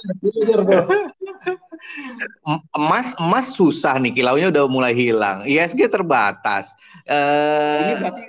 emas 2.72 3.12
emas 3.20 3.52
susah 3.52 4.00
nih, 4.00 4.16
kilaunya 4.16 4.48
udah 4.48 4.64
mulai 4.64 4.96
hilang. 4.96 5.44
ISG 5.44 5.92
terbatas. 5.92 6.72
Uh... 7.04 7.84
Ini 7.84 7.94
berarti 8.00 8.22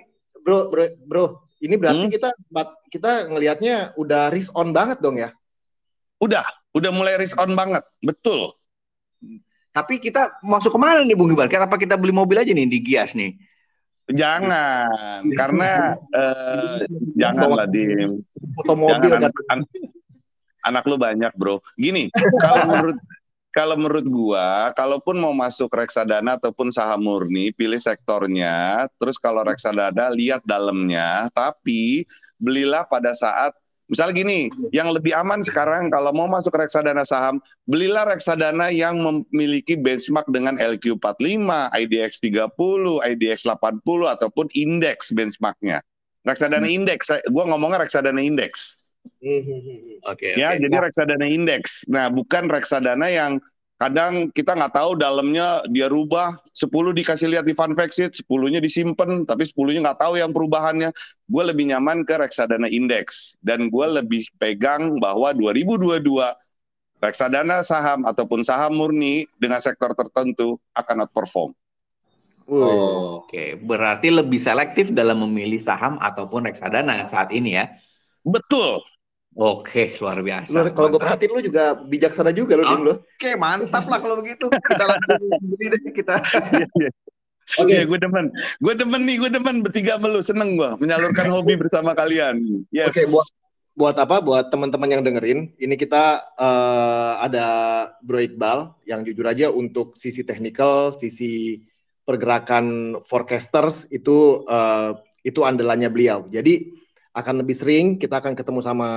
bro 0.43 0.59
bro 0.67 0.85
bro 1.07 1.25
ini 1.63 1.75
berarti 1.79 2.05
hmm? 2.05 2.13
kita 2.13 2.29
kita 2.93 3.11
ngelihatnya 3.31 3.75
udah 3.95 4.29
risk 4.29 4.51
on 4.53 4.75
banget 4.75 4.99
dong 5.01 5.17
ya? 5.17 5.31
Udah, 6.19 6.45
udah 6.75 6.91
mulai 6.93 7.17
risk 7.19 7.35
on 7.41 7.55
banget, 7.57 7.83
betul. 7.99 8.55
Tapi 9.75 9.99
kita 9.99 10.39
masuk 10.39 10.71
ke 10.71 10.79
mana 10.79 11.03
nih 11.03 11.19
Bung 11.19 11.35
Iqbal? 11.35 11.51
Kenapa 11.51 11.75
kita 11.75 11.99
beli 11.99 12.15
mobil 12.15 12.39
aja 12.39 12.55
nih 12.55 12.63
di 12.63 12.79
Gias 12.79 13.11
nih? 13.11 13.35
Jangan, 14.07 15.19
karena 15.39 15.99
uh, 16.15 16.79
janganlah 17.19 17.67
di 17.67 17.83
foto 18.55 18.73
mobil 18.79 19.11
jangan, 19.11 19.27
anak, 19.51 19.69
anak 20.63 20.83
lu 20.87 20.95
banyak 20.95 21.31
bro. 21.35 21.59
Gini, 21.75 22.07
kalau 22.39 22.63
menurut 22.71 22.97
kalau 23.51 23.75
menurut 23.75 24.05
gua, 24.07 24.71
kalaupun 24.75 25.15
mau 25.19 25.31
masuk 25.35 25.71
reksadana 25.71 26.39
ataupun 26.39 26.71
saham 26.71 27.03
murni, 27.03 27.51
pilih 27.51 27.79
sektornya. 27.79 28.87
Terus 28.95 29.19
kalau 29.19 29.43
reksadana 29.43 30.07
lihat 30.11 30.43
dalamnya, 30.47 31.27
tapi 31.35 32.07
belilah 32.39 32.87
pada 32.87 33.11
saat 33.11 33.55
Misal 33.85 34.17
gini, 34.17 34.49
yang 34.73 34.89
lebih 34.89 35.13
aman 35.13 35.45
sekarang 35.45 35.93
kalau 35.93 36.09
mau 36.09 36.25
masuk 36.25 36.57
reksadana 36.57 37.05
saham, 37.05 37.37
belilah 37.69 38.09
reksadana 38.09 38.73
yang 38.73 38.97
memiliki 38.97 39.77
benchmark 39.77 40.25
dengan 40.33 40.57
LQ45, 40.57 41.45
IDX 41.69 42.11
30, 42.17 42.49
IDX 43.13 43.45
80 43.45 43.85
ataupun 43.85 44.45
indeks 44.57 45.13
benchmarknya. 45.13 45.85
Reksadana 46.25 46.65
hmm. 46.65 46.77
indeks, 46.81 47.13
gue 47.13 47.43
ngomongnya 47.45 47.85
reksadana 47.85 48.17
indeks. 48.25 48.81
Oke. 49.21 50.01
Okay, 50.01 50.33
ya, 50.33 50.57
okay. 50.57 50.65
jadi 50.65 50.75
reksadana 50.81 51.25
indeks. 51.29 51.85
Nah, 51.85 52.09
bukan 52.09 52.49
reksadana 52.49 53.05
yang 53.13 53.37
kadang 53.75 54.31
kita 54.31 54.55
nggak 54.55 54.73
tahu 54.73 54.95
dalamnya 54.95 55.63
dia 55.67 55.91
rubah. 55.91 56.35
10 56.55 56.71
dikasih 56.95 57.27
lihat 57.31 57.45
di 57.45 57.51
fun 57.51 57.75
fact 57.75 57.93
sheet 57.95 58.11
10-nya 58.23 58.63
disimpan 58.63 59.27
tapi 59.27 59.43
10-nya 59.47 59.91
nggak 59.91 59.99
tahu 59.99 60.13
yang 60.19 60.31
perubahannya. 60.31 60.89
Gue 61.27 61.43
lebih 61.43 61.71
nyaman 61.75 62.07
ke 62.07 62.15
reksadana 62.15 62.71
indeks. 62.71 63.35
Dan 63.43 63.67
gue 63.67 63.87
lebih 63.87 64.27
pegang 64.39 64.97
bahwa 64.99 65.35
2022 65.35 65.99
reksadana 67.03 67.61
saham 67.61 68.07
ataupun 68.07 68.41
saham 68.41 68.79
murni 68.79 69.27
dengan 69.35 69.59
sektor 69.59 69.91
tertentu 69.93 70.57
akan 70.73 71.05
outperform. 71.05 71.51
Oh, 72.45 73.25
Oke, 73.25 73.25
okay. 73.25 73.49
berarti 73.57 74.13
lebih 74.13 74.37
selektif 74.37 74.93
dalam 74.93 75.17
memilih 75.25 75.57
saham 75.57 75.97
ataupun 75.97 76.45
reksadana 76.45 77.01
saat 77.09 77.33
ini 77.33 77.57
ya? 77.57 77.73
Betul, 78.21 78.85
Oke, 79.35 79.91
luar 79.99 80.23
biasa. 80.23 80.71
kalau 80.71 80.87
gue 80.95 81.01
perhatiin 81.03 81.31
lu 81.35 81.43
juga 81.43 81.75
bijaksana 81.75 82.31
juga 82.31 82.55
lo, 82.55 82.63
Oke, 82.63 83.03
okay, 83.19 83.33
mantap 83.35 83.83
lah 83.83 83.99
kalau 83.99 84.23
begitu. 84.23 84.47
Kita 84.47 84.83
langsung 84.87 85.19
begini 85.43 85.75
deh 85.75 85.91
kita. 85.91 86.15
Iya, 86.25 86.67
iya. 86.79 86.91
Oke, 87.61 87.77
okay. 87.77 87.81
gue 87.85 87.99
demen. 88.01 88.25
Gue 88.57 88.73
demen 88.73 89.01
nih, 89.05 89.21
gue 89.21 89.29
demen 89.29 89.55
bertiga 89.61 90.01
melu 90.01 90.17
seneng 90.23 90.57
gue 90.57 90.71
menyalurkan 90.81 91.29
hobi 91.29 91.53
bersama 91.59 91.93
kalian. 91.93 92.65
Yes. 92.73 92.89
Oke, 92.89 93.03
okay, 93.03 93.05
buat 93.13 93.27
buat 93.75 93.95
apa? 94.01 94.17
Buat 94.23 94.45
teman-teman 94.49 94.89
yang 94.89 95.03
dengerin, 95.05 95.53
ini 95.61 95.75
kita 95.77 96.25
uh, 96.39 97.21
ada 97.21 97.45
Bro 98.01 98.23
Iqbal 98.23 98.73
yang 98.89 99.05
jujur 99.05 99.29
aja 99.29 99.53
untuk 99.53 99.93
sisi 99.93 100.25
teknikal, 100.25 100.97
sisi 100.97 101.61
pergerakan 102.01 102.97
forecasters 103.05 103.91
itu 103.91 104.41
uh, 104.49 104.97
itu 105.21 105.43
andalannya 105.45 105.93
beliau. 105.93 106.25
Jadi 106.31 106.84
akan 107.15 107.39
lebih 107.39 107.55
sering 107.55 107.85
kita 107.95 108.19
akan 108.19 108.35
ketemu 108.35 108.59
sama 108.59 108.89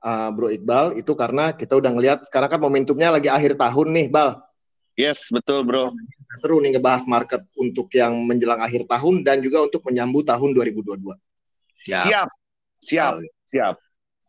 uh, 0.00 0.32
Bro 0.32 0.48
Iqbal 0.48 0.96
itu 0.96 1.12
karena 1.12 1.52
kita 1.52 1.76
udah 1.76 1.92
ngelihat 1.92 2.18
sekarang 2.24 2.56
kan 2.56 2.60
momentumnya 2.64 3.12
lagi 3.12 3.28
akhir 3.28 3.60
tahun 3.60 3.88
nih, 3.92 4.06
Bal. 4.08 4.40
Yes, 4.96 5.28
betul, 5.28 5.60
Bro. 5.68 5.92
Seru 6.40 6.56
nih 6.64 6.80
ngebahas 6.80 7.04
market 7.04 7.44
untuk 7.52 7.92
yang 7.92 8.16
menjelang 8.24 8.64
akhir 8.64 8.88
tahun 8.88 9.20
dan 9.20 9.44
juga 9.44 9.68
untuk 9.68 9.84
menyambut 9.84 10.24
tahun 10.24 10.56
2022. 10.56 11.20
Siap. 11.76 12.04
Siap. 12.08 12.28
Siap. 12.80 13.14
Siap. 13.44 13.74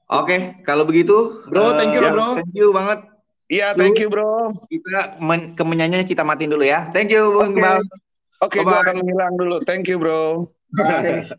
Oke, 0.08 0.24
okay, 0.28 0.40
kalau 0.68 0.84
begitu, 0.84 1.44
Bro, 1.48 1.80
thank 1.80 1.96
you, 1.96 2.04
uh, 2.04 2.12
Bro. 2.12 2.28
Thank 2.44 2.56
you 2.56 2.68
banget. 2.76 3.00
Iya, 3.48 3.68
thank 3.80 3.96
you, 3.96 4.12
Bro. 4.12 4.60
Kita 4.68 5.24
men 5.24 5.56
kemenyanyinya 5.56 6.04
kita 6.04 6.28
matiin 6.28 6.52
dulu 6.52 6.68
ya. 6.68 6.92
Thank 6.92 7.16
you, 7.16 7.32
Bang 7.32 7.56
Oke, 7.56 7.64
okay. 7.64 8.60
okay, 8.60 8.68
gue 8.68 8.78
akan 8.84 8.96
menghilang 9.00 9.34
dulu. 9.40 9.56
Thank 9.64 9.88
you, 9.88 9.98
Bro. 10.04 10.52
Bye. 10.76 11.32